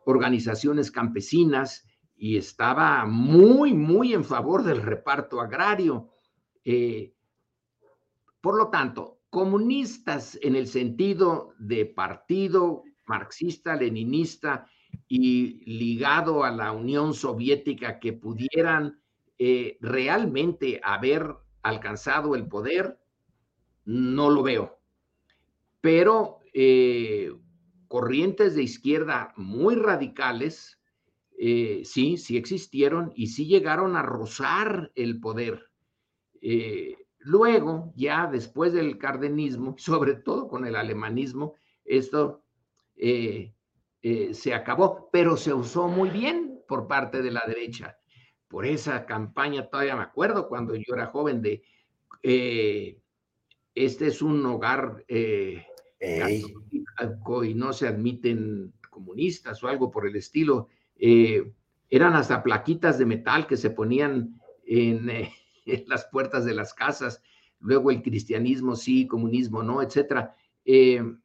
organizaciones 0.05 0.91
campesinas 0.91 1.85
y 2.17 2.35
estaba 2.35 3.05
muy, 3.05 3.73
muy 3.73 4.13
en 4.13 4.25
favor 4.25 4.63
del 4.63 4.81
reparto 4.81 5.39
agrario. 5.39 6.09
Eh, 6.65 7.13
por 8.41 8.57
lo 8.57 8.69
tanto, 8.69 9.19
comunistas 9.29 10.37
en 10.41 10.55
el 10.55 10.67
sentido 10.67 11.53
de 11.57 11.85
partido 11.85 12.83
marxista, 13.05 13.75
leninista 13.75 14.67
y 15.07 15.63
ligado 15.65 16.43
a 16.43 16.51
la 16.51 16.71
Unión 16.73 17.13
Soviética 17.13 17.99
que 17.99 18.13
pudieran 18.13 18.99
realmente 19.79 20.81
haber 20.83 21.33
alcanzado 21.63 22.35
el 22.35 22.45
poder, 22.47 22.99
no 23.89 24.29
lo 24.29 24.43
veo. 24.43 24.79
Pero 25.81 26.41
eh, 26.53 27.31
corrientes 27.87 28.53
de 28.53 28.61
izquierda 28.61 29.33
muy 29.35 29.75
radicales, 29.75 30.79
eh, 31.39 31.81
sí, 31.85 32.17
sí 32.17 32.37
existieron 32.37 33.11
y 33.15 33.27
sí 33.27 33.47
llegaron 33.47 33.95
a 33.95 34.03
rozar 34.03 34.91
el 34.93 35.19
poder. 35.19 35.71
Eh, 36.39 36.97
luego, 37.17 37.91
ya 37.95 38.27
después 38.27 38.73
del 38.73 38.99
cardenismo, 38.99 39.73
sobre 39.79 40.13
todo 40.13 40.47
con 40.47 40.67
el 40.67 40.75
alemanismo, 40.75 41.55
esto 41.83 42.43
se 42.91 44.53
acabó, 44.53 45.09
pero 45.11 45.35
se 45.35 45.53
usó 45.53 45.87
muy 45.87 46.09
bien 46.09 46.61
por 46.67 46.87
parte 46.87 47.23
de 47.23 47.31
la 47.31 47.43
derecha. 47.47 47.97
Por 48.47 48.65
esa 48.65 49.05
campaña, 49.05 49.67
todavía 49.67 49.95
me 49.95 50.03
acuerdo 50.03 50.47
cuando 50.47 50.75
yo 50.75 50.93
era 50.93 51.07
joven 51.07 51.41
de 51.41 51.63
este 53.75 54.07
es 54.07 54.21
un 54.21 54.45
hogar 54.45 55.03
eh, 55.07 55.65
y 55.99 57.53
no 57.53 57.73
se 57.73 57.87
admiten 57.87 58.73
comunistas 58.89 59.63
o 59.63 59.67
algo 59.67 59.91
por 59.91 60.07
el 60.07 60.15
estilo. 60.15 60.67
Eh, 60.95 61.51
eran 61.89 62.13
hasta 62.13 62.43
plaquitas 62.43 62.97
de 62.97 63.05
metal 63.05 63.47
que 63.47 63.57
se 63.57 63.69
ponían 63.69 64.39
en, 64.65 65.09
eh, 65.09 65.31
en, 65.65 65.85
las 65.87 66.05
puertas 66.05 66.45
de 66.45 66.53
las 66.53 66.73
casas. 66.73 67.23
Luego 67.59 67.91
el 67.91 68.01
cristianismo 68.01 68.75
sí, 68.75 69.07
comunismo 69.07 69.63
no, 69.63 69.81
etcétera. 69.81 70.35
el 70.65 71.21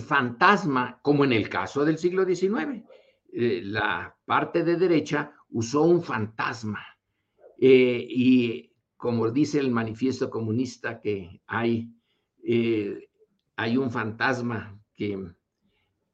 fantasma, 0.00 0.98
como 1.02 1.24
en 1.24 1.32
el 1.32 1.48
caso 1.48 1.84
del 1.84 1.98
siglo 1.98 2.24
XIX, 2.24 2.82
la 3.30 4.16
parte 4.24 4.64
de 4.64 4.76
derecha 4.76 5.32
usó 5.50 5.82
un 5.82 6.02
fantasma 6.02 6.84
y 7.60 8.67
como 8.98 9.30
dice 9.30 9.60
el 9.60 9.70
manifiesto 9.70 10.28
comunista, 10.28 11.00
que 11.00 11.40
hay, 11.46 11.88
eh, 12.42 13.08
hay 13.56 13.76
un 13.76 13.92
fantasma 13.92 14.76
que 14.96 15.16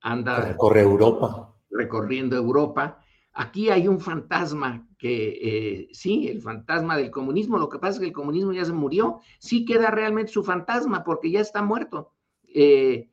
anda... 0.03 0.49
Recorre 0.49 0.83
Europa. 0.83 1.57
Recorriendo 1.71 2.37
Europa. 2.37 3.01
Aquí 3.33 3.71
hay 3.71 3.89
un 3.89 4.01
fantasma 4.01 4.87
que, 4.99 5.39
eh, 5.43 5.89
sí, 5.93 6.29
el 6.29 6.43
fantasma 6.43 6.99
del 6.99 7.11
comunismo. 7.11 7.57
Lo 7.57 7.71
que 7.71 7.79
pasa 7.79 7.95
es 7.95 8.01
que 8.01 8.07
el 8.09 8.13
comunismo 8.13 8.53
ya 8.53 8.67
se 8.67 8.75
murió. 8.75 9.21
Sí 9.39 9.65
queda 9.65 9.91
realmente 9.91 10.31
su 10.31 10.45
fantasma 10.45 11.05
porque 11.05 11.31
ya 11.31 11.41
está 11.41 11.63
muerto. 11.63 12.13
Eh, 12.55 13.11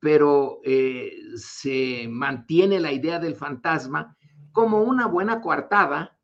pero 0.00 0.62
se 1.36 2.08
mantiene 2.08 2.80
la 2.80 2.90
idea 2.90 3.18
del 3.18 3.34
fantasma 3.34 4.16
como 4.50 4.80
una 4.80 5.06
buena 5.06 5.42
coartada 5.42 6.18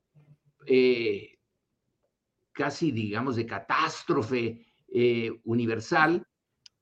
casi, 2.56 2.90
digamos, 2.90 3.36
de 3.36 3.46
catástrofe 3.46 4.66
eh, 4.88 5.30
universal 5.44 6.26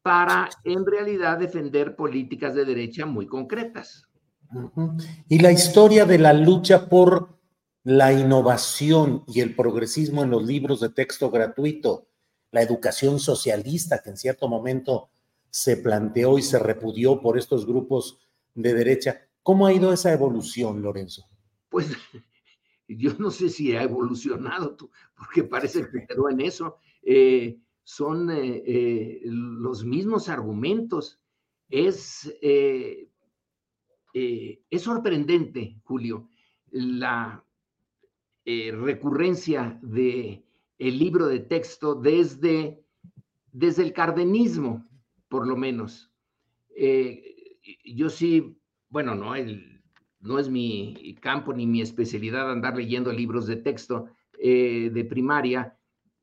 para 0.03 0.49
en 0.63 0.87
realidad 0.87 1.39
defender 1.39 1.97
políticas 1.97 2.55
de 2.55 2.65
derecha 2.65 3.07
muy 3.07 3.27
concretas. 3.27 4.05
Y 5.29 5.39
la 5.41 5.51
historia 5.51 6.05
de 6.05 6.19
la 6.19 6.33
lucha 6.33 6.89
por 6.89 7.41
la 7.83 8.13
innovación 8.13 9.25
y 9.27 9.41
el 9.41 9.57
progresismo 9.57 10.23
en 10.23 10.31
los 10.31 10.45
libros 10.45 10.81
de 10.81 10.91
texto 10.91 11.31
gratuito, 11.31 12.07
la 12.53 12.63
educación 12.63 13.19
socialista 13.19 14.01
que 14.01 14.11
en 14.11 14.17
cierto 14.17 14.49
momento 14.49 15.11
se 15.51 15.77
planteó 15.79 16.39
y 16.39 16.43
se 16.43 16.59
repudió 16.59 17.21
por 17.21 17.37
estos 17.37 17.67
grupos 17.67 18.19
de 18.55 18.75
derecha. 18.75 19.23
¿Cómo 19.43 19.67
ha 19.67 19.73
ido 19.73 19.93
esa 19.93 20.13
evolución, 20.13 20.83
Lorenzo? 20.83 21.27
Pues 21.69 21.89
yo 22.89 23.15
no 23.19 23.31
sé 23.31 23.49
si 23.49 23.73
ha 23.73 23.83
evolucionado, 23.83 24.77
porque 25.17 25.45
parece 25.45 25.89
que 25.91 26.07
quedó 26.07 26.29
en 26.29 26.41
eso. 26.41 26.77
Eh, 27.03 27.59
son 27.83 28.31
eh, 28.31 28.63
eh, 28.67 29.21
los 29.25 29.85
mismos 29.85 30.29
argumentos. 30.29 31.21
Es, 31.69 32.33
es 32.43 33.09
sorprendente, 34.83 35.81
Julio, 35.83 36.29
la 36.71 37.45
recurrencia 38.45 39.79
de 39.83 40.45
el 40.79 40.99
libro 40.99 41.27
de 41.27 41.41
texto 41.41 41.95
desde, 41.97 42.85
desde 43.51 43.83
el 43.83 43.93
cardenismo, 43.93 44.87
por 45.29 45.49
lo 45.49 45.57
menos. 45.57 46.13
yo 47.85 48.11
sí, 48.11 48.57
bueno, 48.89 49.17
no, 49.17 49.35
el, 49.35 49.74
no 50.25 50.39
es 50.39 50.49
mi 50.49 51.17
campo 51.21 51.53
ni 51.53 51.67
mi 51.67 51.83
especialidad 51.83 52.51
andar 52.51 52.77
leyendo 52.77 53.13
libros 53.13 53.47
de 53.47 53.57
texto 53.57 54.07
eh, 54.39 54.91
de 54.93 55.05
primaria, 55.05 55.77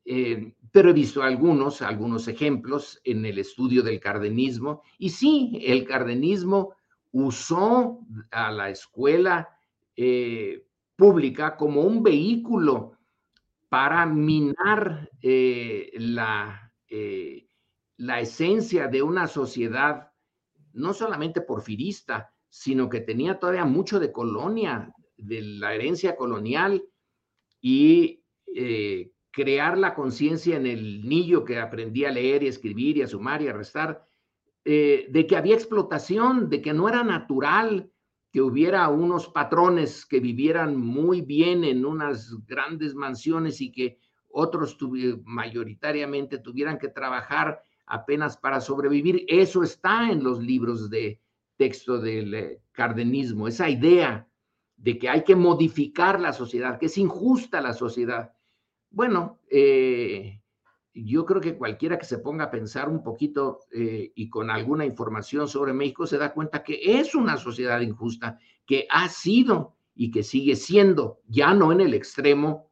eh, 0.04 0.54
pero 0.72 0.90
he 0.90 0.92
visto 0.92 1.22
algunos, 1.22 1.82
algunos 1.82 2.26
ejemplos 2.26 3.00
en 3.04 3.24
el 3.24 3.38
estudio 3.38 3.82
del 3.82 4.00
cardenismo. 4.00 4.82
Y 4.98 5.10
sí, 5.10 5.60
el 5.64 5.86
cardenismo 5.86 6.74
usó 7.12 8.00
a 8.32 8.50
la 8.50 8.70
escuela 8.70 9.48
eh, 9.94 10.66
pública 10.96 11.56
como 11.56 11.82
un 11.82 12.02
vehículo 12.02 12.98
para 13.68 14.04
minar 14.04 15.08
la, 15.22 16.72
la 17.96 18.20
esencia 18.20 18.88
de 18.88 19.02
una 19.02 19.26
sociedad 19.26 20.10
no 20.74 20.92
solamente 20.92 21.40
porfirista, 21.40 22.31
sino 22.54 22.90
que 22.90 23.00
tenía 23.00 23.38
todavía 23.38 23.64
mucho 23.64 23.98
de 23.98 24.12
colonia, 24.12 24.92
de 25.16 25.40
la 25.40 25.74
herencia 25.74 26.16
colonial 26.16 26.84
y 27.62 28.22
eh, 28.54 29.10
crear 29.30 29.78
la 29.78 29.94
conciencia 29.94 30.56
en 30.56 30.66
el 30.66 31.08
niño 31.08 31.46
que 31.46 31.58
aprendía 31.58 32.10
a 32.10 32.12
leer 32.12 32.42
y 32.42 32.48
escribir 32.48 32.98
y 32.98 33.02
a 33.02 33.08
sumar 33.08 33.40
y 33.40 33.48
a 33.48 33.54
restar, 33.54 34.06
de 34.64 35.26
que 35.28 35.36
había 35.36 35.56
explotación, 35.56 36.48
de 36.48 36.62
que 36.62 36.72
no 36.72 36.88
era 36.88 37.02
natural 37.02 37.90
que 38.32 38.40
hubiera 38.40 38.88
unos 38.88 39.28
patrones 39.28 40.06
que 40.06 40.18
vivieran 40.18 40.76
muy 40.76 41.20
bien 41.20 41.64
en 41.64 41.84
unas 41.84 42.34
grandes 42.46 42.94
mansiones 42.94 43.60
y 43.60 43.70
que 43.70 43.98
otros 44.28 44.78
mayoritariamente 45.24 46.38
tuvieran 46.38 46.78
que 46.78 46.88
trabajar 46.88 47.62
apenas 47.86 48.38
para 48.38 48.62
sobrevivir. 48.62 49.26
Eso 49.28 49.62
está 49.62 50.10
en 50.10 50.24
los 50.24 50.40
libros 50.40 50.88
de 50.88 51.20
texto 51.56 51.98
del 51.98 52.34
eh, 52.34 52.60
cardenismo, 52.72 53.48
esa 53.48 53.68
idea 53.68 54.28
de 54.76 54.98
que 54.98 55.08
hay 55.08 55.22
que 55.24 55.36
modificar 55.36 56.20
la 56.20 56.32
sociedad, 56.32 56.78
que 56.78 56.86
es 56.86 56.98
injusta 56.98 57.60
la 57.60 57.72
sociedad. 57.72 58.32
Bueno, 58.90 59.38
eh, 59.50 60.40
yo 60.92 61.24
creo 61.24 61.40
que 61.40 61.56
cualquiera 61.56 61.98
que 61.98 62.04
se 62.04 62.18
ponga 62.18 62.44
a 62.44 62.50
pensar 62.50 62.88
un 62.88 63.02
poquito 63.02 63.60
eh, 63.70 64.12
y 64.14 64.28
con 64.28 64.50
alguna 64.50 64.84
información 64.84 65.48
sobre 65.48 65.72
México 65.72 66.06
se 66.06 66.18
da 66.18 66.34
cuenta 66.34 66.62
que 66.62 66.80
es 66.98 67.14
una 67.14 67.36
sociedad 67.36 67.80
injusta, 67.80 68.38
que 68.66 68.86
ha 68.90 69.08
sido 69.08 69.76
y 69.94 70.10
que 70.10 70.22
sigue 70.22 70.56
siendo, 70.56 71.20
ya 71.26 71.54
no 71.54 71.72
en 71.72 71.80
el 71.80 71.94
extremo 71.94 72.70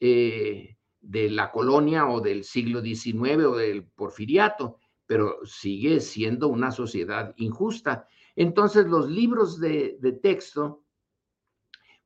de 0.00 1.30
la 1.30 1.50
colonia 1.50 2.08
o 2.08 2.22
del 2.22 2.42
siglo 2.42 2.80
XIX 2.80 3.44
o 3.44 3.56
del 3.56 3.84
porfiriato, 3.84 4.78
pero 5.10 5.44
sigue 5.44 5.98
siendo 5.98 6.46
una 6.46 6.70
sociedad 6.70 7.34
injusta. 7.36 8.06
Entonces 8.40 8.86
los 8.86 9.10
libros 9.10 9.60
de, 9.60 10.18
texto, 10.22 10.82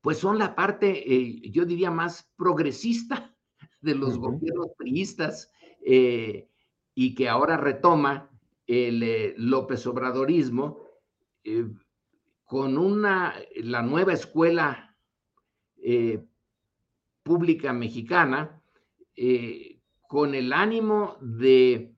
pues 0.00 0.18
son 0.18 0.36
la 0.36 0.56
parte, 0.56 1.14
eh, 1.14 1.48
yo 1.52 1.64
diría, 1.64 1.92
más 1.92 2.28
progresista 2.36 3.32
de 3.80 3.94
los 3.94 4.18
gobiernos 4.18 4.72
priistas 4.76 5.52
eh, 5.86 6.48
y 6.92 7.14
que 7.14 7.28
ahora 7.28 7.56
retoma 7.56 8.32
el 8.66 9.04
eh, 9.04 9.34
López 9.36 9.86
Obradorismo 9.86 10.82
con 12.44 12.78
una, 12.78 13.36
la 13.54 13.82
nueva 13.82 14.14
escuela 14.14 14.96
pública 17.22 17.72
mexicana, 17.72 18.60
con 20.08 20.34
el 20.34 20.52
ánimo 20.52 21.16
de 21.20 21.94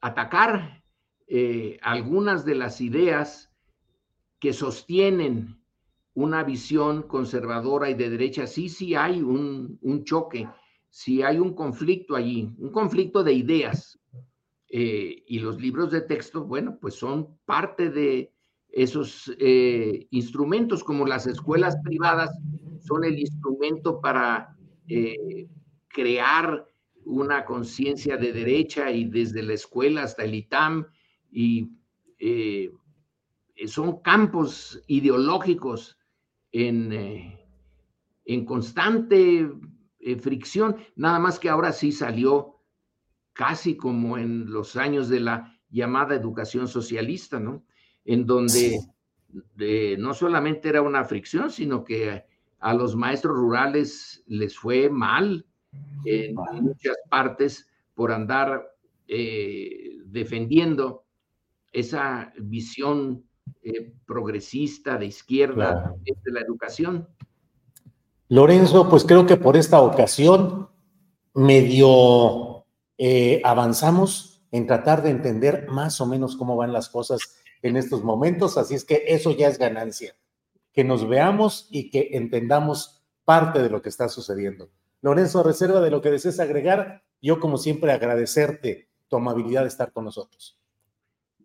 atacar 0.00 0.73
algunas 1.82 2.44
de 2.44 2.54
las 2.54 2.80
ideas 2.80 3.50
que 4.38 4.52
sostienen 4.52 5.60
una 6.14 6.44
visión 6.44 7.02
conservadora 7.02 7.90
y 7.90 7.94
de 7.94 8.10
derecha, 8.10 8.46
sí, 8.46 8.68
sí 8.68 8.94
hay 8.94 9.20
un, 9.22 9.78
un 9.82 10.04
choque 10.04 10.48
si 10.94 11.22
hay 11.22 11.40
un 11.40 11.54
conflicto 11.54 12.14
allí, 12.14 12.54
un 12.56 12.70
conflicto 12.70 13.24
de 13.24 13.32
ideas. 13.32 13.98
Eh, 14.68 15.24
y 15.26 15.40
los 15.40 15.60
libros 15.60 15.90
de 15.90 16.02
texto, 16.02 16.44
bueno, 16.44 16.78
pues 16.80 16.94
son 16.94 17.36
parte 17.44 17.90
de 17.90 18.32
esos 18.68 19.34
eh, 19.40 20.06
instrumentos, 20.10 20.84
como 20.84 21.04
las 21.04 21.26
escuelas 21.26 21.76
privadas 21.82 22.30
son 22.78 23.02
el 23.02 23.18
instrumento 23.18 24.00
para 24.00 24.56
eh, 24.86 25.48
crear 25.88 26.64
una 27.04 27.44
conciencia 27.44 28.16
de 28.16 28.32
derecha 28.32 28.92
y 28.92 29.06
desde 29.06 29.42
la 29.42 29.54
escuela 29.54 30.04
hasta 30.04 30.22
el 30.22 30.36
ITAM, 30.36 30.86
y 31.34 31.70
son 33.66 34.00
campos 34.00 34.80
ideológicos 34.86 35.98
en, 36.52 37.36
en 38.24 38.44
constante 38.44 39.50
eh, 39.98 40.16
fricción, 40.16 40.76
nada 40.96 41.18
más 41.18 41.38
que 41.38 41.48
ahora 41.48 41.72
sí 41.72 41.92
salió 41.92 42.60
casi 43.32 43.76
como 43.76 44.16
en 44.18 44.50
los 44.50 44.76
años 44.76 45.08
de 45.08 45.20
la 45.20 45.58
llamada 45.70 46.14
educación 46.14 46.68
socialista, 46.68 47.40
¿no? 47.40 47.64
En 48.04 48.26
donde 48.26 48.78
no 49.98 50.14
solamente 50.14 50.68
era 50.68 50.82
una 50.82 51.04
fricción, 51.04 51.50
sino 51.50 51.82
que 51.84 52.24
a 52.60 52.74
los 52.74 52.94
maestros 52.94 53.36
rurales 53.36 54.22
les 54.26 54.56
fue 54.56 54.88
mal 54.88 55.44
en 56.04 56.34
muchas 56.62 56.96
partes 57.10 57.68
por 57.94 58.12
andar 58.12 58.70
eh, 59.08 59.98
defendiendo 60.04 61.03
esa 61.74 62.32
visión 62.38 63.24
eh, 63.62 63.92
progresista 64.06 64.96
de 64.96 65.06
izquierda 65.06 65.94
de 66.04 66.32
la 66.32 66.40
educación. 66.40 67.08
Lorenzo, 68.28 68.88
pues 68.88 69.04
creo 69.04 69.26
que 69.26 69.36
por 69.36 69.56
esta 69.56 69.80
ocasión 69.82 70.68
medio 71.34 72.64
eh, 72.96 73.42
avanzamos 73.44 74.42
en 74.50 74.66
tratar 74.66 75.02
de 75.02 75.10
entender 75.10 75.66
más 75.68 76.00
o 76.00 76.06
menos 76.06 76.36
cómo 76.36 76.56
van 76.56 76.72
las 76.72 76.88
cosas 76.88 77.36
en 77.60 77.76
estos 77.76 78.04
momentos, 78.04 78.56
así 78.56 78.74
es 78.74 78.84
que 78.84 79.04
eso 79.08 79.32
ya 79.32 79.48
es 79.48 79.58
ganancia, 79.58 80.14
que 80.72 80.84
nos 80.84 81.08
veamos 81.08 81.66
y 81.70 81.90
que 81.90 82.10
entendamos 82.12 83.02
parte 83.24 83.62
de 83.62 83.70
lo 83.70 83.82
que 83.82 83.88
está 83.88 84.08
sucediendo. 84.08 84.70
Lorenzo, 85.00 85.42
reserva 85.42 85.80
de 85.80 85.90
lo 85.90 86.00
que 86.00 86.10
desees 86.10 86.38
agregar, 86.40 87.02
yo 87.20 87.40
como 87.40 87.56
siempre 87.56 87.92
agradecerte 87.92 88.88
tu 89.08 89.16
amabilidad 89.16 89.62
de 89.62 89.68
estar 89.68 89.92
con 89.92 90.04
nosotros. 90.04 90.58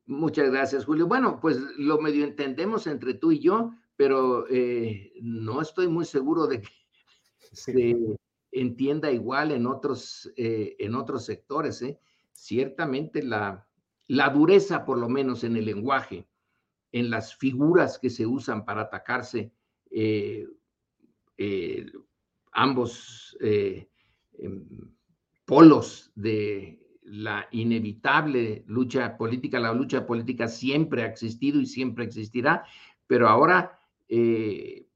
Muchas 0.10 0.50
gracias, 0.50 0.86
Julio. 0.86 1.06
Bueno, 1.06 1.40
pues 1.40 1.60
lo 1.78 2.02
medio 2.02 2.24
entendemos 2.24 2.88
entre 2.88 3.14
tú 3.14 3.32
y 3.32 3.38
yo, 3.38 3.76
pero 3.96 4.48
eh, 4.50 5.14
no 5.22 5.62
estoy 5.62 5.88
muy 5.88 6.04
seguro 6.04 6.48
de 6.48 6.62
que 6.62 6.70
se 7.52 7.96
entienda 8.52 9.12
igual 9.12 9.52
en 9.52 9.68
otros, 9.68 10.28
eh, 10.36 10.76
en 10.80 10.96
otros 10.96 11.26
sectores. 11.26 11.84
¿eh? 11.84 12.00
Ciertamente 12.34 13.22
la, 13.22 13.68
la 14.08 14.30
dureza, 14.30 14.84
por 14.84 14.98
lo 14.98 15.08
menos 15.10 15.44
en 15.44 15.56
el 15.56 15.66
lenguaje, 15.66 16.28
en 16.92 17.12
las 17.12 17.36
figuras 17.36 18.00
que 18.00 18.10
se 18.10 18.26
usan 18.26 18.66
para 18.66 18.82
atacarse 18.82 19.54
ambos 22.52 23.38
em, 23.42 24.66
polos 25.46 26.12
de 26.16 26.89
la 27.10 27.48
inevitable 27.52 28.64
lucha 28.68 29.18
política, 29.18 29.60
la 29.60 29.74
lucha 29.74 30.06
política 30.06 30.48
siempre 30.48 31.02
ha 31.02 31.08
existido 31.08 31.60
y 31.60 31.66
siempre 31.66 32.06
existirá, 32.06 32.66
pero 33.08 33.28
ahora 33.28 33.80
eh, 34.08 34.88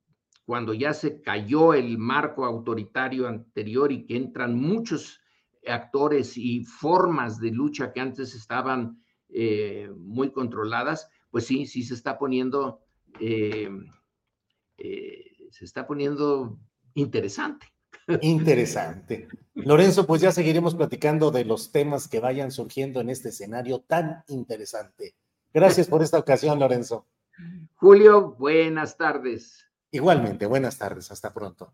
cuando 0.46 0.74
ya 0.74 0.94
se 0.94 1.22
cayó 1.22 1.74
el 1.74 1.98
marco 1.98 2.46
autoritario 2.46 3.28
anterior 3.28 3.92
y 3.92 4.06
que 4.06 4.16
entran 4.16 4.56
muchos 4.56 5.22
actores 5.68 6.38
y 6.38 6.64
formas 6.66 7.40
de 7.40 7.52
lucha 7.52 7.92
que 7.92 8.02
antes 8.02 8.36
estaban 8.36 9.02
eh, 9.30 9.90
muy 9.98 10.32
controladas, 10.32 11.10
pues 11.32 11.48
sí, 11.48 11.66
sí 11.66 11.82
se 11.82 11.96
está 11.96 12.20
poniendo, 12.20 12.82
eh, 13.20 13.72
se 14.78 15.66
está 15.66 15.88
poniendo 15.88 16.60
interesante. 16.94 17.73
Interesante. 18.22 19.28
Lorenzo, 19.56 20.06
pues 20.06 20.22
ya 20.22 20.32
seguiremos 20.32 20.76
platicando 20.76 21.32
de 21.32 21.46
los 21.46 21.72
temas 21.72 22.08
que 22.08 22.20
vayan 22.20 22.52
surgiendo 22.52 23.02
en 23.02 23.10
este 23.10 23.30
escenario 23.30 23.82
tan 23.82 24.24
interesante. 24.28 25.16
Gracias 25.54 25.88
por 25.88 26.02
esta 26.02 26.18
ocasión, 26.18 26.60
Lorenzo. 26.60 27.06
Julio, 27.76 28.36
buenas 28.38 28.98
tardes. 28.98 29.66
Igualmente, 29.92 30.46
buenas 30.48 30.78
tardes. 30.78 31.12
Hasta 31.12 31.34
pronto. 31.34 31.74